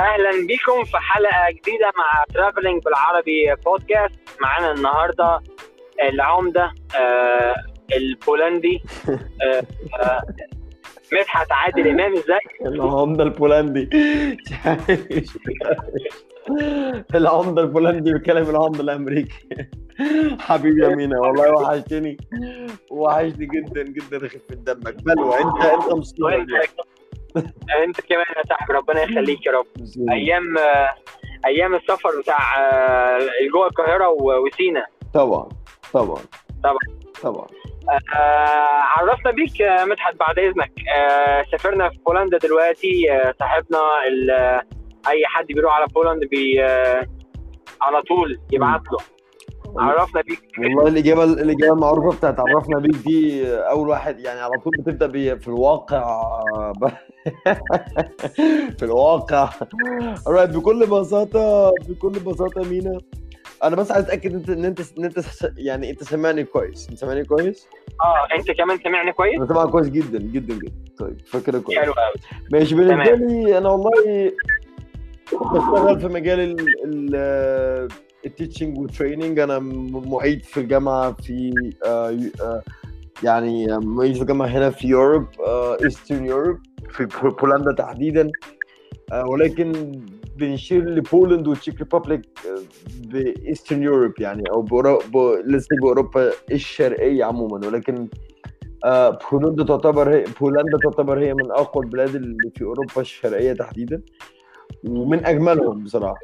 [0.00, 5.40] أهلا بكم في حلقة جديدة مع Traveling بالعربي بودكاست معانا النهارده
[6.02, 7.54] العمدة آه
[7.96, 8.82] البولندي
[9.42, 9.62] آه
[10.02, 10.22] آه
[11.12, 12.12] مدحت عادل إمام.
[12.12, 13.88] ازيك العمدة البولندي.
[17.14, 19.46] العمدة البولندي بيتكلم العمدة الأمريكي.
[20.40, 22.16] حبيبي يا مينا والله وحشتني.
[22.90, 26.50] وحشتني جدا جدا خفة دمك بلوى انت أنت وانت
[27.84, 29.66] انت كمان يا صاحبي ربنا يخليك يا رب.
[30.10, 30.42] أيام
[31.46, 33.18] أيام السفر بتاع آه،
[33.52, 34.86] جوه القاهرة وسينا.
[35.14, 35.48] طبعا
[35.92, 36.18] طبعا.
[36.64, 36.78] طبعا.
[37.22, 37.46] طبعا.
[38.14, 40.72] آه، عرفنا بيك آه، مدحت بعد إذنك.
[40.94, 43.12] آه، سافرنا في بولندا دلوقتي.
[43.12, 43.78] آه، صاحبنا
[44.38, 44.62] آه،
[45.08, 47.06] أي حد بيروح على بولندا بي آه،
[47.82, 48.98] على طول يبعت له.
[49.76, 50.42] عرفنا بيك.
[50.58, 55.38] والله الإجابة الإجابة المعروفة بتاعت عرفنا بيك دي أول واحد يعني على طول بتبدأ بي-
[55.38, 56.20] في الواقع.
[58.78, 59.50] في الواقع.
[60.28, 62.98] Alright بكل بساطة بكل بساطة مينا
[63.64, 66.88] أنا بس عايز أتأكد أنت إن أنت إن أنت س- يعني أنت سامعني كويس.
[66.88, 67.68] أنت سامعني كويس؟
[68.04, 70.72] آه أنت كمان سامعني كويس؟ أنا سامعك كويس جدا جدا جدا.
[70.98, 71.78] طيب فكرة كويس.
[71.78, 72.14] حلو قوي
[72.52, 73.14] ماشي بالنسبة.
[73.14, 74.32] لي أنا والله
[75.32, 77.88] بشتغل في مجال ال ال
[78.26, 79.58] ال teaching وال training أنا
[80.06, 81.54] معيد في الجامعة في
[81.84, 82.62] آه، آه،
[83.22, 85.26] يعني معيد في الجامعة هنا في Europe
[85.84, 86.58] Eastern Europe
[86.90, 87.08] في
[87.40, 88.30] بولندا تحديدا.
[89.12, 89.92] آه، ولكن
[90.36, 92.22] بنشير ل Poland وال Czech Republic
[93.04, 94.66] ب Eastern Europe يعني أو
[95.46, 97.66] لسه بأوروبا الشرقية عموما.
[97.66, 98.08] ولكن
[98.84, 104.02] آه، بولندا تعتبر هي بولندا تعتبر هي من أقوى البلاد اللي في أوروبا الشرقية تحديدا
[104.88, 106.20] ومن أجملهم بصراحة.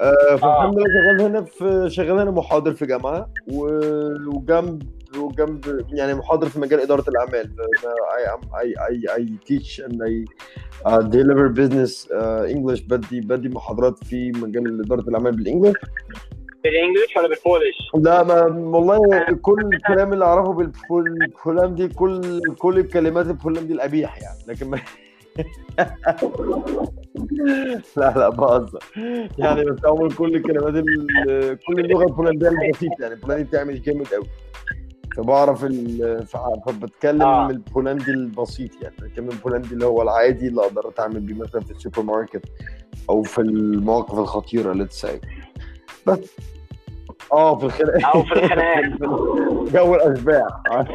[0.00, 4.82] آه، فالحمد لله شغال هنا في شغال هنا محاضر في جامعة وجنب
[5.16, 7.50] وجنب يعني محاضر في مجال إدارة الأعمال.
[8.16, 10.14] I I I I teach and I
[10.88, 12.82] uh, deliver business uh, English.
[12.88, 15.76] بدي بدي محاضرات في مجال إدارة الأعمال بالإنجلش.
[16.64, 18.42] بالإنجلش ولا بالبولش؟ لا ما
[18.78, 19.00] والله
[19.42, 24.78] كل الكلام اللي أعرفه بالبولندي كل كل الكلمات البولندي القبيح يعني لكن ما
[27.96, 28.78] لا لا بهزر.
[29.38, 34.26] يعني بس اول كل الكلمات ال- كل اللغة البولنديه البسيطه يعني البولندي بتعمل جامد قوي
[35.16, 35.64] فبعرف
[36.66, 37.50] فبتكلم آه.
[37.50, 42.02] البولندي البسيط يعني بتكلم البولندي اللي هو العادي اللي أقدر أتعامل بيه مثلا في السوبر
[42.02, 42.44] ماركت
[43.10, 45.16] أو في المواقف الخطيرة let's say.
[46.06, 46.18] بس.
[47.32, 48.84] آه في الخناقات أو في الخناقات
[49.74, 50.46] جو الأشباح.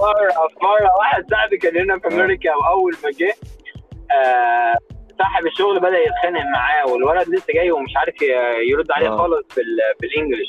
[0.00, 0.32] مرة
[0.62, 0.90] مرة.
[0.98, 3.34] واحد صاحبي كان هنا في أمريكا وأول ما جه
[4.10, 4.74] آه،
[5.18, 8.14] صاحب الشغل بدأ يتخانق معاه والولد لسه جاي ومش عارف
[8.70, 9.16] يرد عليه آه.
[9.16, 10.48] خالص بال- بال English.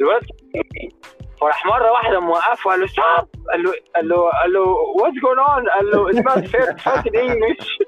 [0.00, 0.22] الولد
[1.40, 5.38] فراح مرة واحدة موقفه قال له stop قال له قال له قال له what's going
[5.38, 7.78] on قال له it's not fair fucking English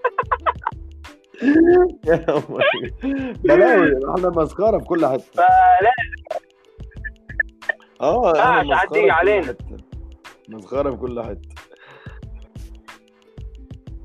[3.45, 5.25] بلاوي إحنا مسخرة في كل حتة.
[5.33, 5.93] فلا.
[8.01, 9.55] آه مسخرة هتيجي علينا.
[10.49, 11.49] مسخره في كل حتة.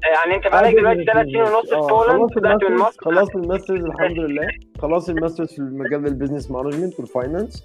[0.04, 2.98] يعني انت بقالك دلوقتي ثلاث سنين ونص في آه، بولند خلصت بدأت من مصر.
[3.02, 4.48] خلصت ال masters الحمد لله.
[4.80, 7.64] خلصت ال masters في مجال ال business management وال finance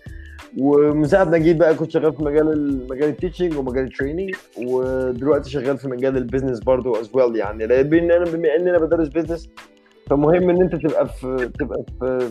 [0.59, 3.91] ومن ساعه ما جيت بقى كنت شغال في مجال ال- مجال ال teaching ومجال ال
[3.91, 7.67] training ودلوقتي شغال في مجال ال business برضو as well يعني.
[7.67, 9.49] لأن أنا بما إن أنا بدرس business
[10.11, 12.31] فمهم إن أنت تبقى في تبقى في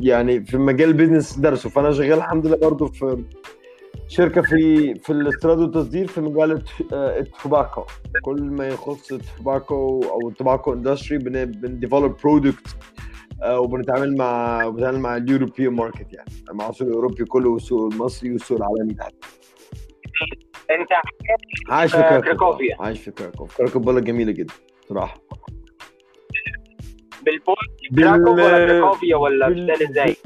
[0.00, 1.70] يعني في مجال ال business درسه.
[1.70, 3.24] فأنا شغال الحمد لله برضو في
[4.08, 6.62] شركة في في الاستيراد والتصدير في مجال
[6.92, 7.84] آه، التوباكو.
[8.22, 12.76] كل ما يخص التوباكو أو التوباكو اندستري بنديفلوب برودكت
[13.48, 16.30] وبنتعامل مع بنتعامل مع ال European market يعني.
[16.52, 19.14] مع السوق الأوروبي كله والسوق المصري والسوق العالمي تحت
[20.70, 20.88] أنت
[21.68, 22.24] عايش في آه، كراكوف.
[22.24, 22.76] كراكوفيا.
[22.80, 23.56] عايش في كراكوف.
[23.56, 24.54] كراكوف بلد جميلة جدا
[24.88, 25.20] صراحة.
[27.24, 27.58] بال Polish
[27.90, 30.16] بال- كراكوف ولا كراكوفيا ولا بال- إزاي؟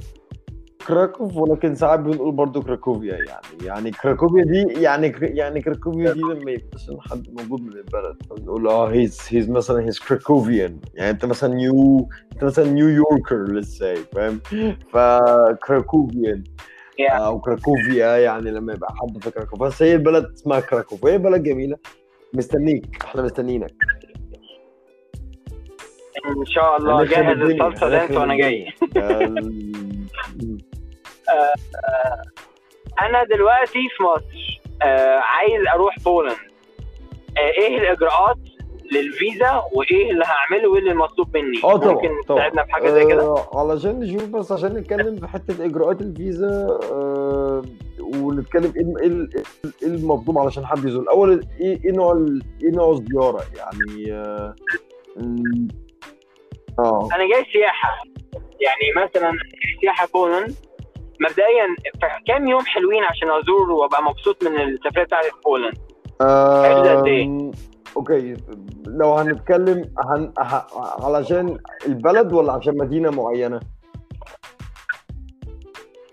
[0.86, 3.64] كراكوف ولكن ساعات بنقول برضو كراكوفيا يعني.
[3.64, 8.88] يعني كراكوفيا دي يعني يعني كراكوفيا دي لما مثلا حد موجود من البلد فبنقول آه
[8.88, 14.40] he's he's مثلا he's Krakovian يعني أنت مثلا New أنت مثلا New Yorker لسه فاهم؟
[14.92, 16.44] فكراكوفيان.
[17.00, 19.62] أو كراكوفيا يعني لما يبقى حد في كراكوف.
[19.62, 21.04] بس هي البلد اسمها كراكوف.
[21.04, 21.76] وهي بلد جميلة.
[22.34, 23.04] مستنيك.
[23.04, 23.74] إحنا مستنيينك.
[26.26, 27.04] إن شاء الله.
[27.04, 28.66] جاهز الصلصة ده انت وأنا جاي.
[30.30, 30.69] الدنيا.
[33.02, 36.36] أنا دلوقتي في مصر آه عايز أروح بولند
[37.38, 38.36] آه إيه الإجراءات
[38.92, 43.04] للفيزا وإيه اللي هعمله وإيه اللي مطلوب مني؟ آه طبعا ممكن تساعدنا في حاجة زي
[43.06, 47.62] كده؟ آه علشان نشوف بس عشان نتكلم في حتة إجراءات الفيزا آه
[48.00, 49.28] ونتكلم إيه إيه
[49.82, 51.02] إيه المطلوب علشان حد يزور.
[51.02, 52.26] الأول إيه إيه نوع
[52.62, 54.12] إيه نوع الزياره يعني
[55.16, 55.68] م-
[56.78, 57.08] آه.
[57.14, 58.02] أنا جاي سياحة.
[58.60, 59.32] يعني مثلا
[59.80, 60.54] سياحة بولند
[61.20, 61.66] مبدئيا
[62.00, 65.78] في كام يوم حلوين عشان ازور وأبقى مبسوط من السفرية بتاعتي في بولند
[66.88, 67.50] قد إيه؟
[67.96, 68.36] okay.
[68.86, 70.32] لو هنتكلم هن...
[70.38, 70.66] ه...
[71.04, 73.60] علشان البلد ولا عشان مدينة معينة؟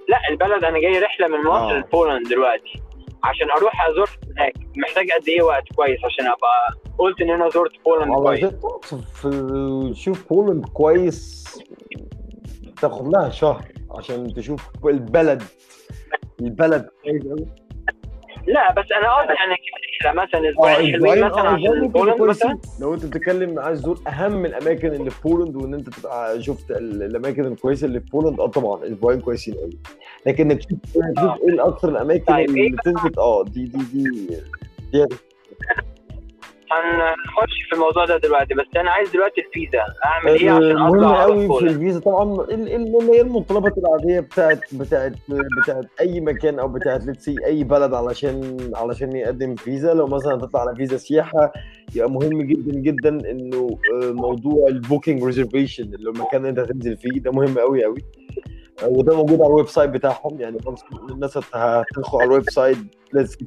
[0.09, 1.77] لا البلد أنا جاي رحلة من مصر آه.
[1.79, 2.81] لبولند دلوقتي.
[3.23, 7.71] عشان أروح أزور هناك محتاج قد إيه وقت كويس عشان أبقى قلت إن أنا زرت
[7.85, 9.27] بولند كويس؟ توصف
[9.91, 11.45] تشوف بولند كويس
[12.81, 13.65] تاخد لها شهر.
[13.91, 15.43] عشان تشوف البلد.
[16.41, 16.89] البلد.
[18.47, 22.59] لا بس أنا قصدي رحله مثلا أسبوعين حلوين أسبوعين مثلا آه عشان بولند مثلا.
[22.81, 27.03] لو أنت بتتكلم عايز تزور أهم الأماكن اللي في بولند وإن أنت تبقى شفت ال-
[27.03, 29.77] الأماكن الكويسة اللي في بولند آه طبعا أسبوعين كويسين قوي
[30.25, 30.79] لكن إنك تشوف
[31.15, 34.27] تشوف إيه الأكثر الأماكن طيب، إيه اللي تثبت آه دي دي دي
[34.91, 35.05] دي.
[36.71, 41.47] هنخش في الموضوع ده دلوقتي بس أنا عايز دلوقتي الفيزا أعمل إيه عشان أطلع قوي
[41.59, 45.13] في الفيزا طبعا ال- ال- اللي هي المتطلبات العادية بتاعت بتاعت
[45.63, 49.93] بتاعت أي مكان أو بتاعت let's say أي بلد علشان علشان يقدم فيزا.
[49.93, 51.51] لو مثلا هتطلع على فيزا سياحة
[51.95, 56.59] يبقى مهم جدا جدا إنه آه، موضوع ال booking reservation اللي هو المكان اللي أنت
[56.59, 57.97] هتنزل فيه ده مهم قوي قوي
[58.85, 60.39] وده موجود على ال website بتاعهم.
[60.41, 60.57] يعني
[61.11, 62.77] الناس هت- هتدخل على ال website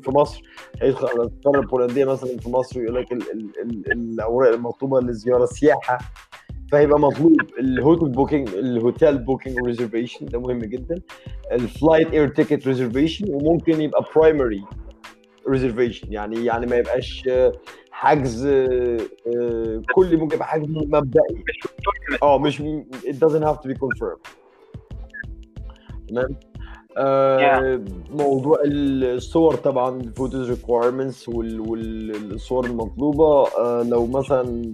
[0.02, 0.42] في مصر.
[0.82, 5.44] هيدخل على السفاره البولنديه مثلا في مصر ويقول لك ال- ال- ال- الأوراق المطلوبة للزياره
[5.46, 5.98] سياحة.
[6.72, 10.94] فهيبقى مطلوب ال hotel booking ال hotel booking reservation ده مهم جدا.
[11.52, 14.64] ال flight air ticket reservation وممكن يبقى primary
[15.48, 17.28] reservation يعني يعني ما يبقاش
[17.90, 21.44] حجز آه، كل ممكن يبقى حجز مبدئي.
[22.22, 22.62] آه مش
[22.92, 24.39] it doesn't have to be confirmed.
[26.10, 26.36] تمام؟
[26.96, 27.80] آه
[28.10, 33.46] موضوع الصور طبعا ال photos requirements والصور المطلوبة.
[33.58, 34.72] آه لو مثلا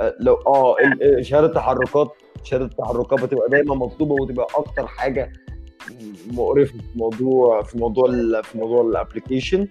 [0.00, 0.76] آه لو آه
[1.20, 2.08] شهادة التحركات
[2.44, 5.32] شهادة التحركات بتبقى دايما مطلوبة وتبقى أكتر حاجة
[6.32, 9.68] مقرفة في موضوع في موضوع ال- في موضوع الابلكيشن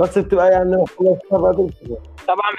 [0.00, 0.84] بس بتبقى يعني
[1.30, 2.52] طبعا طبعا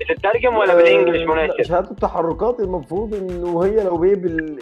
[0.00, 0.58] بتترجم سامع.
[0.58, 4.58] ولا بالإنجلش لا، مناسب؟ شهاده التحركات المفروض إنه هي لو هي بال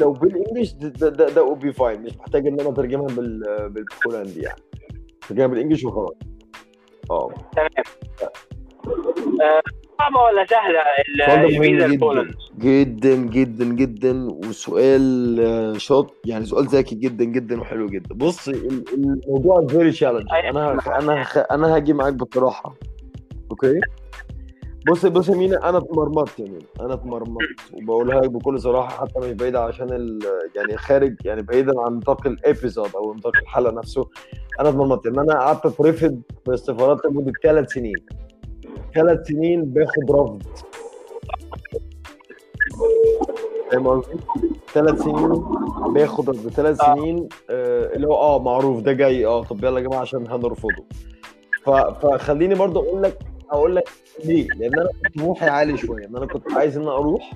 [0.00, 1.98] لو بالإنجلش ده ده ده be fine.
[1.98, 3.40] مش محتاج إن أنا أترجمها بال
[3.70, 4.60] بالبولندي يعني.
[5.24, 6.14] أترجمها بال English وخلاص.
[7.10, 7.30] آه.
[7.56, 7.68] تمام.
[9.42, 9.62] آه،
[9.98, 10.78] صعبة ولا سهلة
[11.44, 13.14] الفيزا مهم لبولند جدا.
[13.14, 16.14] جدا جدا وسؤال آه، شاط.
[16.24, 18.14] يعني سؤال ذكي جدا جدا وحلو جدا.
[18.14, 22.74] بص ال- الموضوع very challenge أنا أنا أنا هاجي معاك بصراحة.
[23.50, 23.80] okay؟
[24.90, 29.20] بص بص يا مينا أنا اتمرمطت يا مينا أنا اتمرمطت وبقولها لك بكل صراحة حتى
[29.20, 30.18] مش بعيد عشان
[30.56, 34.08] يعني خارج يعني بعيدا عن نطاق الإبيزود أو نطاق الحلقة نفسه.
[34.60, 37.96] أنا اتمرمطت ان أنا قعدت اترفض في السفارات لمدة ثلاث سنين.
[38.94, 40.42] ثلاث سنين باخد رفض.
[43.70, 44.16] فاهم قصدي؟
[44.72, 45.28] ثلاث سنين
[45.92, 46.48] باخد رفض.
[46.48, 50.26] ثلاث سنين آه اللي هو آه معروف ده جاي آه طب يلا يا جماعة عشان
[50.30, 50.84] هنرفضه.
[52.02, 53.18] فخليني برضه أقول لك
[53.54, 53.88] أقول لك
[54.24, 56.06] ليه؟ لأن أنا طموحي عالي شوية.
[56.06, 57.32] إن أنا كنت عايز إن أنا أروح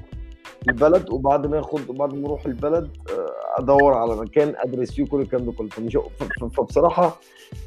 [0.68, 5.20] البلد وبعد ما اخد وبعد ما أروح البلد آه، أدور على مكان أدرس فيه كل
[5.20, 5.68] الكلام ده كله.
[6.48, 7.20] فبصراحة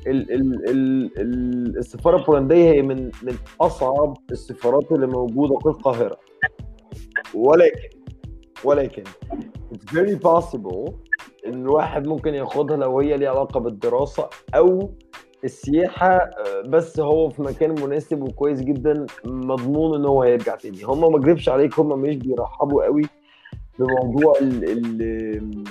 [0.08, 0.70] ال ال
[1.18, 6.18] ال السفارة البولندية هي من من أصعب السفارات اللي موجودة في القاهرة.
[7.34, 7.90] ولكن
[8.64, 9.04] ولكن
[9.74, 10.92] it's very possible
[11.48, 14.92] إن الواحد ممكن ياخدها لو هي ليها علاقة بالدراسة أو
[15.44, 20.84] السياحة آه، بس هو في مكان مناسب وكويس جدا مضمون إن هو هيرجع تاني.
[20.84, 23.04] هم ما أكذبش عليك هم مش بيرحبوا قوي
[23.80, 25.64] بموضوع ال ال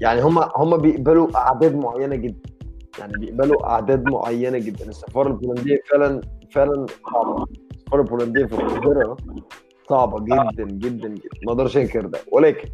[0.00, 2.50] يعني هم هم بيقبلوا أعداد معينة جدا.
[2.98, 4.88] يعني بيقبلوا أعداد معينة جدا.
[4.88, 7.44] السفارة البولندية فعلا فعلا صعبة.
[7.74, 9.16] السفارة البولندية في القاهرة
[9.88, 11.28] صعبة جدا جدا جدا.
[11.46, 12.18] ما أقدرش أنكر ده.
[12.32, 12.68] ولكن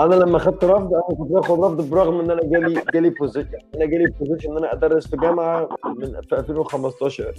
[0.00, 3.84] أنا لما خدت رفض أنا كنت باخد رفض برغم إن أنا جالي جالي position أنا
[3.84, 7.34] جالي position إن أنا أدرس في جامعة من في 2015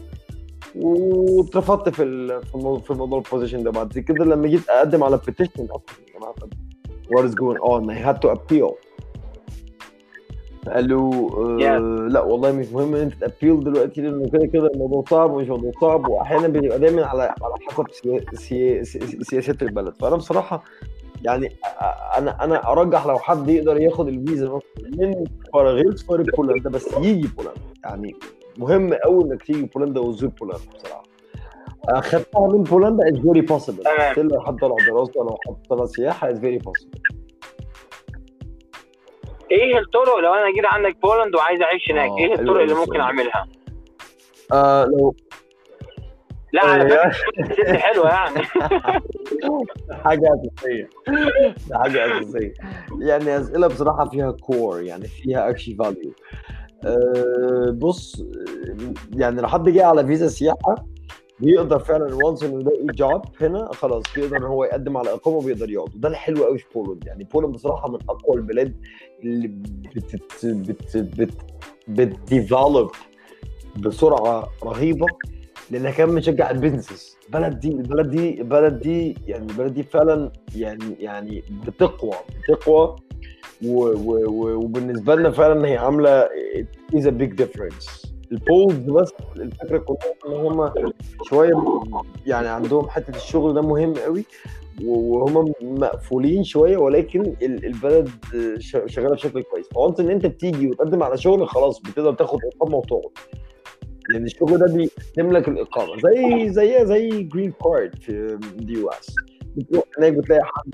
[0.76, 2.28] واترفضت في
[2.84, 3.72] في موضوع ال position ده.
[3.72, 6.36] بعد كده لما جيت أقدم على petition أصلا يا جماعة
[7.12, 8.74] what is going on I had to appeal.
[10.68, 11.30] قالوا
[11.66, 11.78] آه
[12.10, 15.48] لا والله مش مهم إن أنت ت appeal دلوقتي لأنه كده كده الموضوع صعب ومش
[15.48, 16.08] موضوع صعب.
[16.10, 19.94] واحيانا بيبقى دايما على على حسب سيا- سيا- سيا- سياسات البلد.
[20.00, 20.64] فأنا بصراحة
[21.26, 21.56] يعني
[22.18, 24.60] أنا أنا أرجح لو حد يقدر ياخد الفيزا
[24.98, 25.26] من
[25.56, 27.62] غير سفاره بولندا بس يجي بولندا.
[27.86, 28.16] يعني
[28.58, 31.04] مهم قوي إنك تيجي بولندا وتزور بولندا بصراحة.
[31.90, 34.28] اخدتها من بولندا is very possible تمام.
[34.28, 37.00] لو حد طلع دراسه لو حد طلع سياحة is very possible
[39.52, 43.00] إيه الطرق؟ لو أنا جيت عندك بولند وعايز أعيش هناك آه، إيه الطرق اللي ممكن.
[43.00, 43.48] أعملها؟
[44.54, 45.16] آه لو
[46.54, 48.42] لا على آه، ست حلوة يعني
[49.92, 50.90] حاجة أساسية
[51.70, 52.54] ده حاجة أساسية
[53.00, 56.12] يعني أسئلة بصراحة فيها core يعني فيها actually value
[56.86, 58.24] أه بص
[59.16, 60.86] يعني لو حد جه على فيزا سياحة
[61.40, 65.70] بيقدر فعلا once انه يلاقي job هنا خلاص بيقدر ان هو يقدم على اقامه وبيقدر
[65.70, 68.76] يقعد وده الحلو قوي في بولند يعني بولند بصراحه من اقوى البلاد
[69.24, 69.48] اللي
[69.96, 71.32] بت بت بت
[71.88, 72.92] بت develop
[73.78, 75.06] بسرعة رهيبه
[75.72, 77.18] لأنها كمان بتشجع ال businesses.
[77.28, 82.14] البلد دي البلد دي البلد دي يعني البلد دي فعلا يعني يعني بتقوى
[82.44, 82.96] بتقوى
[83.66, 86.30] وبالنسبة لنا فعلا هي عاملة
[86.96, 90.72] is a big difference ال Poles بس الفكرة كلها إن هم
[91.30, 91.54] شوية
[92.26, 94.26] يعني عندهم حتة الشغل ده مهم قوي
[94.86, 98.10] وهم مقفولين شوية ولكن ال- البلد
[98.88, 99.66] شغالة بشكل كويس.
[99.74, 103.12] ف once إن أنت بتيجي وتقدم على شغل خلاص بتقدر تاخد اقامه وتقعد
[104.10, 105.98] لأن الشغل ده بيتم لك الإقامة.
[105.98, 109.16] زي زي زي green card في ال U US
[109.56, 110.72] بتروح هناك بتلاقي حد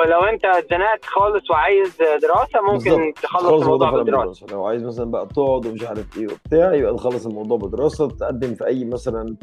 [0.00, 3.12] ولو انت اتزنقت خالص وعايز دراسة ممكن.
[3.22, 7.58] تخلص الموضوع بالدراسه لو عايز مثلا بقى تقعد ومش عارف إيه وبتاع يبقى تخلص الموضوع
[7.58, 9.36] بدراسة تقدم في أي مثلا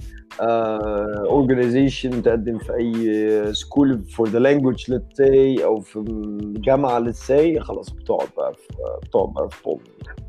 [1.29, 5.21] organization تقدم في أي school for the language let's
[5.63, 6.03] أو في
[6.41, 8.67] جامعة let's خلاص بتقعد بقى في
[9.07, 10.22] بتقعد بقى في بولند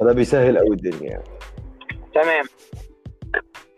[0.00, 1.10] فده بيسهل قوي الدنيا.
[1.10, 1.24] يعني
[2.14, 2.44] تمام.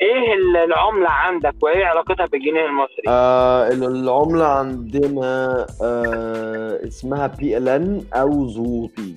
[0.01, 7.69] إيه ال- العملة عندك وإيه علاقتها بالجنيه المصري؟ آه العملة عندنا آه اسمها بي ال
[7.69, 9.15] ان أو زوطي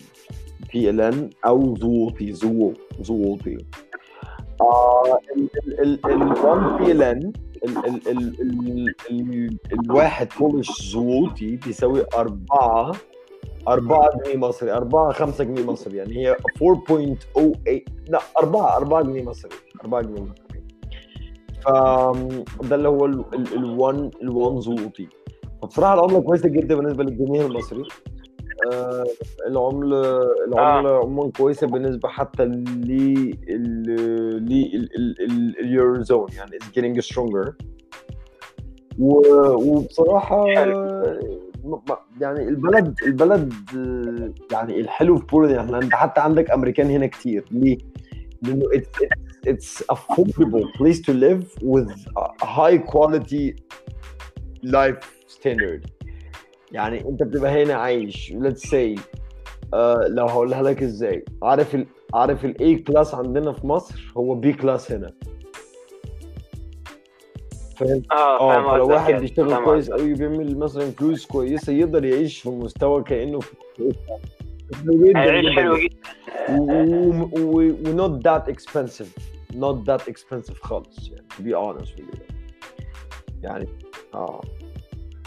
[0.74, 3.57] بي ال ان أو زوطي زو زوطي
[4.62, 7.32] آه ال ال ال ال 1 PLN
[7.65, 12.91] ال ال ال ال ال الواحد Polish زوطي بيساوي أربعة.
[13.67, 19.51] أربعة جنيه مصري أربعة خمسة جنيه مصري يعني هي 4.08 لا أربعة أربعة جنيه مصري
[19.81, 20.45] أربعة جنيه مصري.
[22.60, 25.07] فده اللي هو ال1 ال1 زوطي
[25.62, 27.84] فبصراحة العملة كويسة جدا بالنسبة للجنيه المصري.
[28.74, 29.05] آه
[29.48, 33.36] العمله العمله عموما كويسة بالنسبة حتى لل
[35.60, 37.51] لليورو زون يعني it's getting stronger.
[39.00, 41.39] و- وبصراحة م-
[42.22, 43.53] يعني البلد البلد
[44.51, 47.45] يعني الحلو في بولند يعني أنت حتى عندك أمريكان هنا كتير.
[47.51, 47.77] ليه؟
[48.41, 49.07] لأنه it's,
[49.48, 53.55] it's, affordable place to live with a high quality
[54.63, 55.89] life standard.
[56.72, 59.00] يعني أنت بتبقى هنا عايش let's say
[59.74, 61.25] آه لو هقولها لك إزاي.
[61.43, 65.13] عارف ال عارف ال A class عندنا في مصر؟ هو B class هنا.
[67.75, 69.22] فاهم آه آه فاهم فلو قصدك واحد يعني.
[69.22, 69.91] بيشتغل كويس.
[69.91, 73.55] قوي بيعمل مثلا فلوس كويسة يقدر يعيش في مستوى كأنه في
[74.84, 75.88] حلو جدا هيعيش حلو جدا.
[75.88, 79.10] جدا و و- و not that expensive
[79.55, 82.20] not that expensive خالص يعني to be honest with you
[83.44, 83.67] يعني
[84.13, 84.41] آه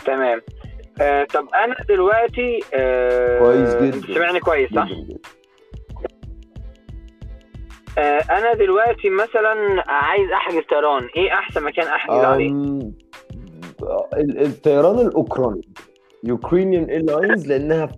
[0.06, 0.40] تمام
[1.00, 4.14] آه طب أنا دلوقتي آه كويس جدا.
[4.14, 5.37] سامعني كويس صح؟ جدا جدا آه
[8.30, 11.08] أنا دلوقتي مثلا عايز أحجز طيران.
[11.16, 12.50] إيه أحسن مكان أحجز عليه؟
[14.22, 15.60] الطيران الأوكراني.
[16.26, 17.88] Ukrainian Airlines لأنها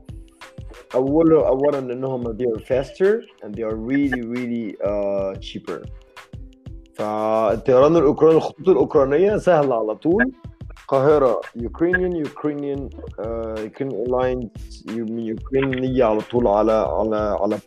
[0.95, 5.89] اولا اولا لأنهم they are faster and they are really really uh, cheaper.
[6.95, 10.33] فالطيران الأوكراني الخطوط الأوكرانية سهلة على طول.
[10.91, 14.49] Ukrainian uh, Ukrainian Airlines
[15.37, 17.59] Ukrainian يجي على طول على على على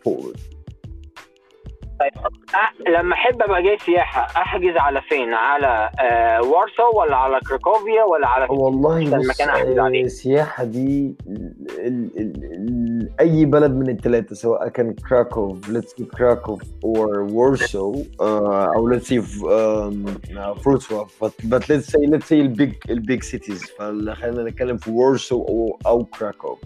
[2.00, 8.02] أه لما أحب أبقى جاي سياحة أحجز على فين؟ على آه وارسو ولا على كراكوفيا
[8.04, 10.02] ولا على والله أحسن بص مكان أحجز عليه.
[10.02, 15.90] آه، السياحة دي ال ال ال ال أي بلد من الثلاثة سواء كان كراكوف let's
[16.00, 19.20] say كراكوف or وارسو uh, أو let's say
[20.62, 25.42] فروتسواف but let's say let's say ال big ال big cities فخلينا نتكلم في وارسو
[25.48, 26.58] أو أو كراكوف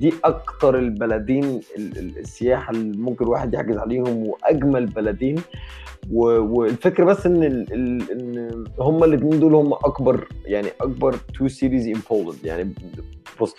[0.00, 5.36] دي أكتر البلدين ال- ال- السياحة اللي ممكن الواحد يحجز عليهم وأجمل بلدين.
[6.10, 7.42] والفكرة بس إن.
[7.42, 12.72] إن هما الاثنين دول هم أكبر يعني أكبر two cities in Poland يعني
[13.40, 13.54] بص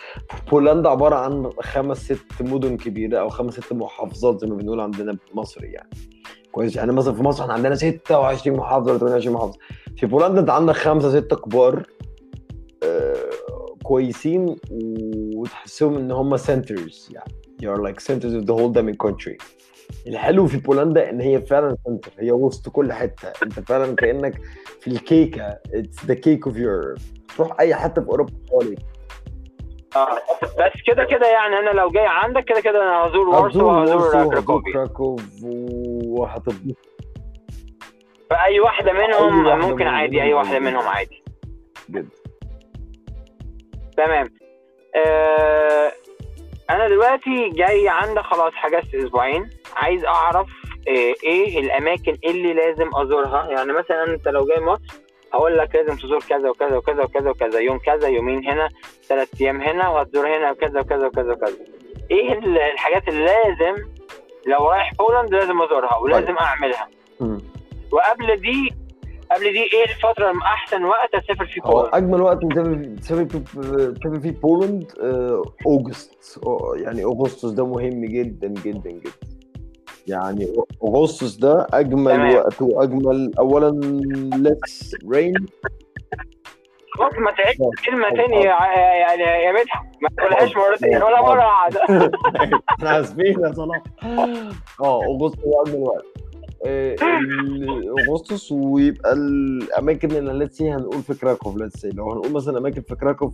[0.51, 5.17] بولندا عبارة عن خمس ست مدن كبيرة أو خمس ست محافظات زي ما بنقول عندنا
[5.33, 5.89] مصر يعني.
[6.51, 9.59] كويس يعني مثلا في مصر إحنا عندنا 26 محافظة ولا 28 محافظة.
[9.97, 11.87] في بولندا أنت عندك خمسة ستة كبار
[12.83, 13.15] آه
[13.83, 14.55] كويسين
[15.35, 19.37] وتحسهم إن هم centers يعني they are like centers of the whole damn country.
[20.07, 23.27] الحلو في بولندا إن هي فعلا center هي وسط كل حتة.
[23.43, 24.41] أنت فعلا كأنك
[24.79, 26.97] في الكيكة it's the cake of Europe
[27.37, 28.79] تروح أي حتة في أوروبا خالص
[29.95, 30.07] آه
[30.43, 34.41] بس كده كده يعني أنا لو جاي عندك كده كده أنا هزور وارسو وهزور
[34.73, 35.23] كراكوف
[36.05, 36.77] وهتتبسط
[38.29, 41.23] فأي واحدة منهم ممكن عادي أي واحدة منهم عادي.
[41.89, 42.07] جدا
[43.97, 44.27] تمام.
[44.95, 45.91] آه
[46.69, 49.49] أنا دلوقتي جاي عندك خلاص حجزت أسبوعين.
[49.75, 50.47] عايز أعرف
[50.87, 54.81] آه إيه الأماكن اللي لازم أزورها؟ يعني مثلا أنت لو جاي مصر
[55.33, 57.59] هقول لك لازم تزور كذا وكذا وكذا وكذا وكذا.
[57.59, 58.69] يوم كذا يومين هنا
[59.03, 61.55] ثلاث أيام هنا وهتزور هنا وكذا وكذا وكذا وكذا.
[62.11, 63.83] إيه ال- الحاجات اللي لازم
[64.47, 66.87] لو رايح بولند لازم أزورها ولازم أعملها.
[67.19, 67.41] مم.
[67.91, 68.73] وقبل دي
[69.35, 73.25] قبل دي إيه الفترة أحسن وقت اسافر فيه بولند؟ أجمل وقت تسافر
[73.95, 76.39] تسافر فيه- بولند آه، August
[76.75, 79.11] يعني أغسطس ده مهم جدا جدا جدا.
[80.07, 80.47] يعني
[80.83, 82.35] أغسطس ده أجمل تمام.
[82.35, 83.69] وقت واجمل اولا
[84.37, 85.33] less rain.
[86.97, 87.69] خلاص ما تعيدش آه.
[87.85, 88.09] كلمة آه.
[88.09, 88.41] تاني
[89.45, 89.85] يا مدحت.
[90.01, 91.81] ما تقولهاش مرتين ولا مرة واحدة.
[92.79, 93.81] إحنا آسفين يا صلاح.
[94.83, 96.05] آه أغسطس هو أجمل وقت.
[96.05, 96.10] آه،
[96.65, 102.81] اغسطس ويبقى الأماكن اللي let's say هنقول في كراكوف let's say لو هنقول مثلا أماكن
[102.81, 103.33] في كراكوف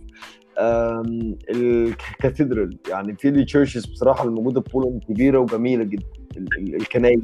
[0.58, 2.78] آم، ال cathedral.
[2.88, 6.02] يعني في ال churches بصراحة الموجوده في بولند كبيرة وجميلة جدا
[6.36, 7.20] ال- ال- الكنايس.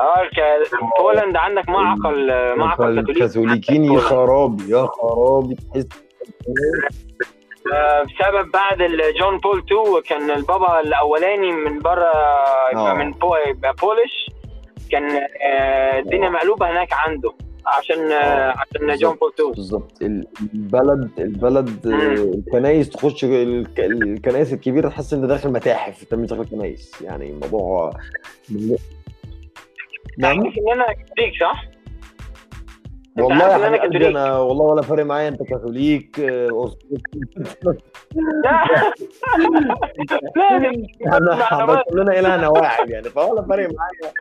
[0.00, 0.68] آه الك-
[1.00, 2.26] بولند عندك معقل
[2.58, 3.10] معقل كاثوليك.
[3.16, 5.54] الكاثوليكيين يا خرابي يا خرابي.
[5.54, 5.86] تحس
[7.72, 8.78] آه، بسبب بعد
[9.20, 12.12] جون بول 2 كان البابا الأولاني من بره
[12.72, 12.94] يبقى آه.
[12.94, 14.29] من بو يبقى Polish.
[14.92, 15.04] كان
[15.46, 16.30] آه، الدنيا آه.
[16.30, 17.32] مقلوبة هناك عنده
[17.66, 20.02] عشان آه، عشان جون بول 2 بالظبط.
[20.02, 26.44] ال- البلد البلد الكنايس تخش الك- الكنايس الكبيرة تحس إن داخل متاحف انت مش داخل
[26.50, 27.90] كنايس يعني الموضوع
[30.18, 31.64] نعم إن أنا كاثوليك صح؟
[33.18, 36.20] والله عارف يا إن أنا حبيب قلبي كاثوليك؟ أنا والله ولا فارق معايا انت كاثوليك
[36.20, 36.74] آه،.
[40.94, 41.82] لا لا إحنا.
[41.90, 44.12] كلنا الهنا واحد يعني فولا فارق معايا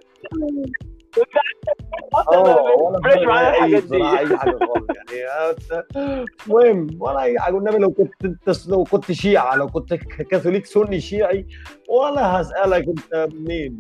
[2.32, 6.88] آه ولا فريش فارق معايا معايا أي الحاجات دي أي حاجة خالص يعني آه، المهم
[7.00, 9.94] ولا أي حاجة والنبي لو كنت أنت لو كنت شيعة لو كنت
[10.32, 11.48] كاثوليك سني شيعي
[11.90, 13.78] ولا هسألك أنت منين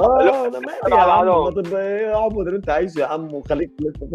[0.00, 1.26] آه أنا مالي يا عم.
[1.44, 4.06] ما تبقى إيه اللي انت عايزه يا عم وخليك لسه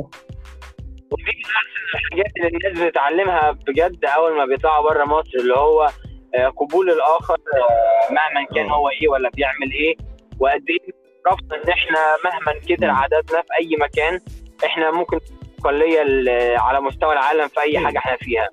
[1.12, 5.90] ودي من أحسن الحاجات اللي الناس بتتعلمها بجد أول ما بيطلعوا بره مصر اللي هو
[6.36, 8.74] آه، قبول الآخر آه، مهما كان آه.
[8.76, 9.96] هو إيه ولا بيعمل إيه
[10.40, 10.80] وقد إيه
[11.28, 14.20] عرفنا إن إحنا مهما كتر عددنا في أي مكان
[14.66, 15.20] إحنا ممكن
[15.60, 17.80] اقليه ال- على مستوى العالم في أي.
[17.80, 18.50] حاجة إحنا فيها.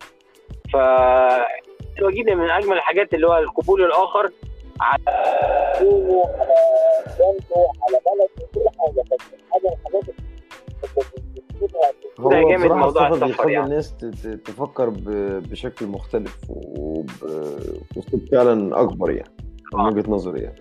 [0.73, 0.77] ف
[2.11, 4.31] جدا من أجمل الحاجات اللي هو القبول الآخر
[4.81, 5.03] على
[7.17, 10.05] دينه على بلده كل حاجة بس حاجة من الحاجات
[12.21, 13.65] هو ده جامد موضوع السفر يعني.
[13.67, 13.97] الناس
[14.45, 14.93] تفكر
[15.51, 19.31] بشكل مختلف وب- وبأسلوب فعلا أكبر يعني
[19.75, 19.87] من آه.
[19.87, 20.61] وجهة نظري يعني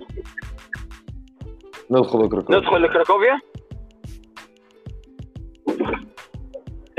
[1.91, 3.39] ندخل كراكوفيا ندخل لكراكوفيا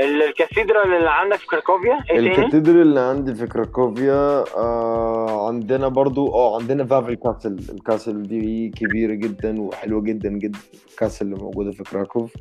[0.01, 5.47] ال cathedral اللي عندك في كراكوفيا إيه تاني؟ ال cathedral اللي عندي في كراكوفيا آه
[5.47, 7.57] عندنا برضو آه عندنا فافل castle.
[7.69, 10.59] ال castle دي كبيرة جدا وحلوة جدا جدا
[10.91, 12.33] ال castle اللي موجودة في كراكوف.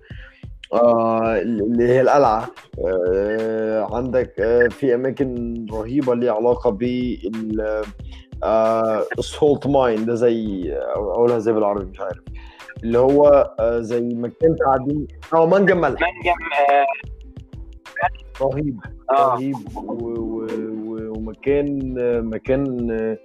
[0.73, 2.47] آه اللي هي القلعة.
[2.87, 7.83] آه عندك آه في أماكن رهيبة ليها علاقة بال
[8.45, 10.62] آه ال salt mine ده زي
[10.97, 12.19] أقولها زي بالعربي مش عارف.
[12.85, 15.90] اللي هو آه زي مكان قاعدين آه منجم ملح.
[16.01, 16.35] منجم
[16.71, 16.87] آه،
[18.43, 19.35] رهيب آه.
[19.35, 19.57] رهيب.
[21.17, 23.19] ومكان مكان آه،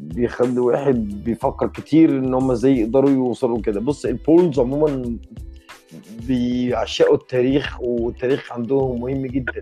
[0.00, 5.16] بيخلي واحد بيفكر كتير إن هم إزاي يقدروا يوصلوا كده بص البولز عموما
[6.28, 9.52] بيعشقوا التاريخ والتاريخ عندهم مهم جدا.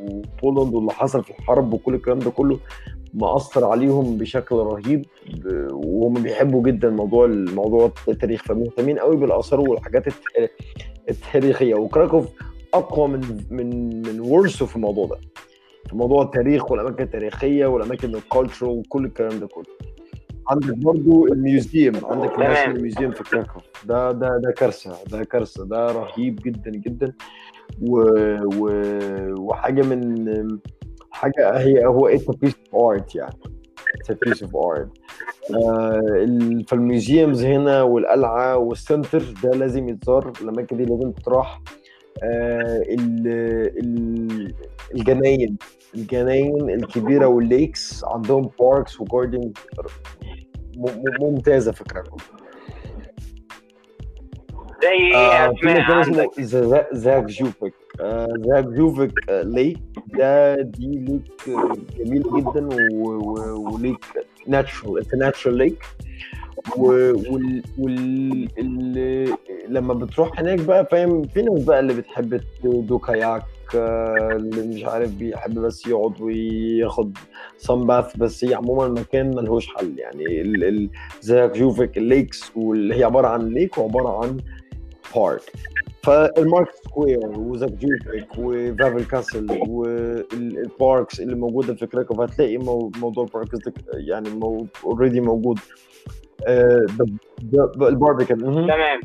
[0.00, 2.60] وبولند واللي حصل في الحرب وكل الكلام ده كله
[3.14, 5.04] مأثر عليهم بشكل رهيب.
[5.72, 10.50] وهم بيحبوا جدا موضوع الموضوع التاريخ فمهتمين قوي بالآثار والحاجات الت-
[11.10, 11.74] التاريخية.
[11.74, 12.26] وكراكوف
[12.74, 15.16] أقوى من من من وورسو في الموضوع ده.
[15.88, 19.64] في موضوع التاريخ والأماكن التاريخية والأماكن ال culture وكل الكلام ده كله.
[20.48, 22.34] عندك برضو ال museum عندك.
[22.34, 27.12] ال national museum في كراكوف ده ده ده كارثة ده كارثة ده رهيب جدا جدا.
[27.82, 28.00] و
[28.56, 28.70] و
[29.40, 30.58] وحاجة من
[31.10, 33.34] حاجة هي هو it's piece of art يعني.
[33.94, 34.88] it's piece of art
[36.68, 40.32] فال museums هنا والقلعة وال center ده لازم يتزار.
[40.42, 41.60] الأماكن دي لازم تروح.
[41.60, 41.79] آه،
[44.94, 45.56] الجناين.
[45.94, 49.52] الجناين الكبيرة وال lakes عندهم parks و garden.
[51.20, 52.30] ممتازة كراكوف
[54.82, 57.74] زي إيه آه، في أسماء مكان اسمه عندك؟ زا- زاك جوبك
[58.46, 59.78] زاجوفيك lake.
[60.18, 61.72] ده دي lake آه،
[62.04, 62.68] جميل جدا
[63.58, 64.04] و lake
[64.46, 65.84] natural it's natural lake
[66.76, 69.34] وال وال ال-
[69.68, 73.42] لما بتروح هناك بقى فاهم؟ في ناس بقى اللي بتحب تدو kayak
[73.74, 77.16] اللي مش عارف بيحب بس يقعد وياخد
[77.58, 79.98] sun bath بس هي عموما المكان ملهوش حل.
[79.98, 84.36] يعني ال- ال- زي جوفيك ال lakes واللي هي عبارة عن lake وعبارة عن
[85.16, 85.52] park
[86.02, 92.90] فال market square وزاك جوفيك وفافل castle وال parks اللي موجودة في كراكوف هتلاقي مو-
[93.00, 93.58] موضوع ال parks
[93.94, 94.28] يعني
[94.84, 95.58] already موجود.
[96.46, 96.86] آه،
[97.88, 98.38] ال barbican.
[98.38, 99.00] تمام.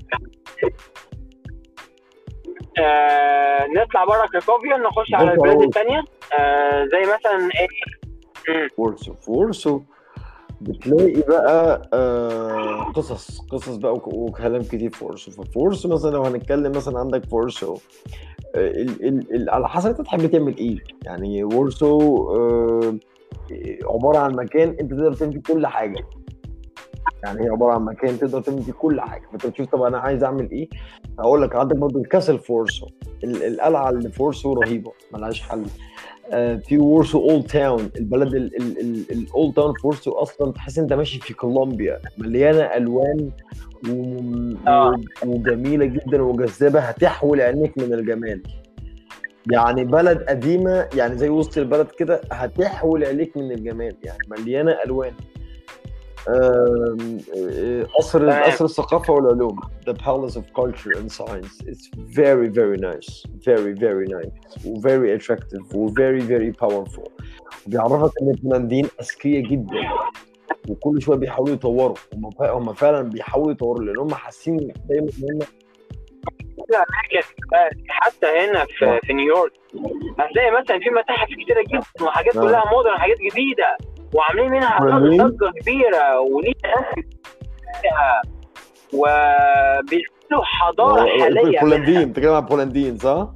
[2.79, 5.61] آه نطلع بره كراكوفيا نخش على البلاد.
[5.61, 6.03] الثانية
[6.39, 7.67] آه زي مثلا إيه؟
[8.61, 8.67] مم.
[8.77, 9.81] وورسو وورسو.
[10.61, 15.31] بتلاقي بقى آه قصص قصص بقى وك- وكلام كتير في وورسو.
[15.31, 17.77] فوورسو مثلا لو هنتكلم مثلا عندك وورسو
[18.55, 20.77] ال ال ال على حسب انت تحب تعمل إيه.
[21.03, 21.99] يعني وورسو
[22.35, 22.97] آه
[23.83, 26.05] عبارة عن مكان انت تقدر تعمل فيه كل حاجة.
[27.23, 30.23] يعني هي عبارة عن مكان تقدر تعمل فيه كل حاجة فأنت بتشوف طب أنا عايز
[30.23, 30.69] أعمل إيه.
[31.19, 32.87] هقول لك عندك برضه ال castle فوورسو.
[33.23, 35.63] ال- القلعة اللي فوورسو رهيبة ملهاش حل.
[36.31, 37.89] آه، في وورسو old town.
[37.95, 41.99] البلد ال old town في وورسو أصلا تحس انت ماشي في كولومبيا.
[42.17, 43.29] مليانة ألوان
[44.67, 44.95] آه.
[45.25, 48.41] وجميلة جدا وجذابة هتحول عينيك من الجمال.
[49.51, 53.95] يعني بلد قديمة يعني زي وسط البلد كده هتحول عينيك من الجمال.
[54.03, 55.13] يعني مليانة ألوان.
[57.97, 58.43] قصر تمام.
[58.43, 59.59] قصر الثقافة والعلوم
[59.89, 65.17] the palace of culture and science it's very very nice very very nice و very
[65.17, 67.11] attractive و very very powerful
[67.67, 69.89] بيعرفك إن البولنديين أذكياء جدا
[70.69, 75.39] وكل شوية بيحاولوا يطوروا هم هم فعلا بيحاولوا يطوروا لأن هم حاسين دايما إن هم
[77.87, 79.51] حتى هنا في, في نيويورك
[80.19, 82.41] هتلاقي مثلا في متاحف كتيرة جدا وحاجات آه.
[82.41, 83.77] كلها مودرن وحاجات جديدة
[84.15, 84.79] وعاملين منها؟
[85.27, 86.91] ضجة كبيرة وليها
[88.93, 91.61] وبيعملوا حضارة حالية منها.
[91.61, 93.27] البولنديين بتتكلم عن البولنديين صح؟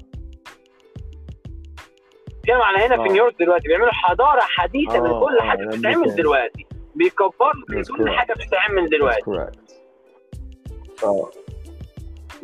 [2.28, 3.04] بتتكلم على هنا آه.
[3.08, 6.16] في نيويورك دلوقتي بيعملوا حضارة حديثة آه، من كل آه، حاجة يعني بتتعمل.
[6.16, 8.10] دلوقتي بيكبروا من كل.
[8.18, 9.22] حاجة بتتعمل دلوقتي.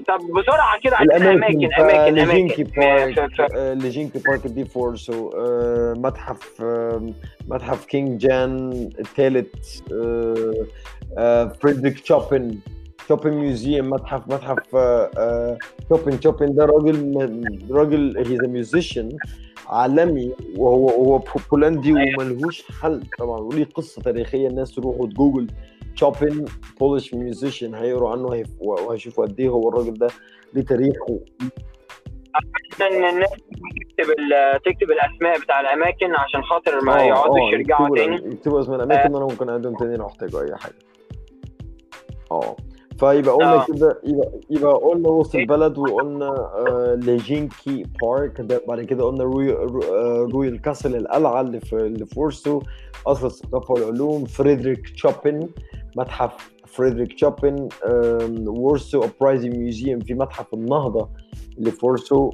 [0.07, 2.79] طب بسرعة كده عايزين اماكن اماكن اماكن ف-
[3.55, 7.13] آه، ليجينكي park دي فوورسو آه، متحف آه،
[7.47, 9.79] متحف king جان الثالث
[11.61, 12.57] فريدريك تشوبن
[13.05, 15.57] تشوبن museum متحف متحف آه، آه،
[15.89, 17.17] تشوبن تشوبن ده راجل
[17.71, 19.09] راجل he's musician
[19.69, 25.47] عالمي وهو هو بولندي وملهوش حل طبعا وليه قصة تاريخية الناس تروح وتجوجل
[25.95, 26.45] تشوبن
[26.79, 30.07] Polish musician هيقروا عنه وهيشوفوا قد إيه هو الراجل ده
[30.53, 31.19] ليه تاريخه
[32.81, 34.13] إن الناس تكتب
[34.65, 38.15] تكتب الأسماء بتاع الأماكن عشان خاطر ما آه، يقعدوش آه، يرجعوا تاني.
[38.15, 40.75] يكتبوا اسم الأماكن وأنا ممكن اقدم تاني لو احتاجوا أي حاجة.
[42.31, 42.55] آه.
[42.99, 43.65] فيبقى قلنا آه.
[43.65, 48.41] كده يبقى يبقى قلنا وسط البلد وقلنا آه ليجينكي park.
[48.41, 52.19] ده بعد كده قلنا روي رو- آه، royal castle القلعه اللي في اللي في
[53.05, 54.25] قصر الثقافة والعلوم.
[54.25, 55.49] فريدريك تشوبن
[55.95, 56.31] متحف
[56.67, 61.09] فريدريك تشوبن آم، وورسو uprising museum في متحف النهضة
[61.57, 62.29] اللي في وورسو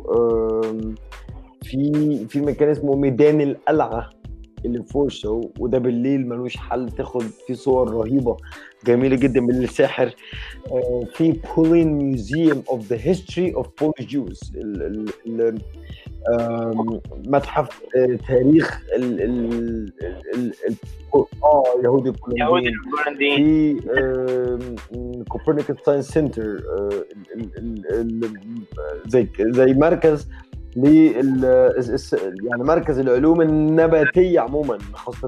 [1.64, 4.10] في في مكان اسمه ميدان القلعة
[4.66, 8.38] اللي في وورسو وده بالليل ملوش حل تاخد فيه صور رهيبة.
[8.86, 10.16] جميلة جدا بالليل ساحر
[10.72, 14.54] آه، في بولين museum of the history of Polish Jews
[17.26, 19.94] متحف آه، تاريخ ال ال
[20.36, 20.76] ال ال
[21.44, 23.80] آه يهودي البولنديين
[24.78, 26.64] في كوبرنيكوس science center
[29.08, 30.28] زي زي مركز
[32.44, 35.28] يعني مركز العلوم النباتية عموما خاصة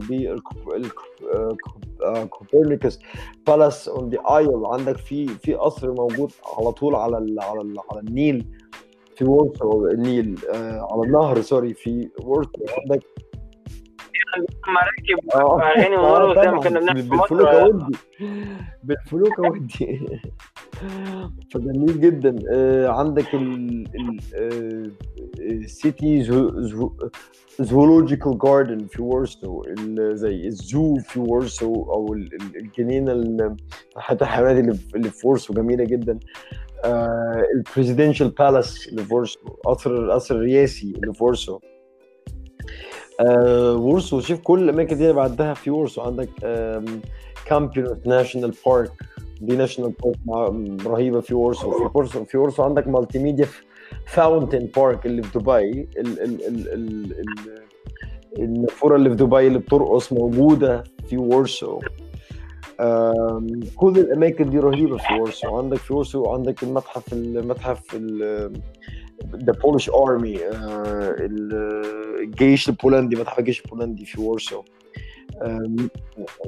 [2.03, 2.99] بالكوبرنيكوس
[3.47, 4.65] palace on the isle.
[4.65, 8.45] عندك في في قصر موجود على طول على ال على ال على النيل
[9.15, 12.49] في وورسو النيل آه على النهر sorry في وورسو
[12.81, 13.03] عندك
[14.67, 15.61] مراكب آه.
[15.61, 17.97] اغاني ونرقص زي ما كنا بنعمل بالفلوكة ودي.
[18.83, 19.99] بالفلوكة ودي.
[21.53, 22.35] فجميل جدا.
[22.51, 23.25] آه عندك
[25.39, 26.23] ال city
[27.59, 29.63] zoological garden في وورسو
[30.13, 33.55] زي ال zoo في وورسو أو ال- ال- الجنينة ال-
[33.97, 36.19] حتى الحيوانات اللي في- اللي في وورسو جميلة جدا.
[37.55, 41.59] ال presidential palace اللي في وورسو قصر القصر الرئاسي اللي في وورسو
[43.19, 46.29] آه، وورسو شوف كل الأماكن دي اللي بعدها في وورسو عندك
[47.45, 48.91] كامبيونس national park
[49.41, 53.47] دي national park رهيبة في وورسو في وورسو في وورسو عندك multimedia
[54.05, 55.69] fountain park اللي في دبي.
[55.71, 57.63] ال- ال- ال- ال- ال-
[58.39, 61.79] النافوره اللي في دبي اللي بترقص موجودة في وورسو
[63.75, 67.95] كل الأماكن دي رهيبة في وورسو عندك في وورسو عندك المتحف المتحف
[69.35, 70.39] the Polish army
[72.19, 74.63] الجيش البولندي متحف الجيش البولندي في وورسو
[75.41, 75.89] آم،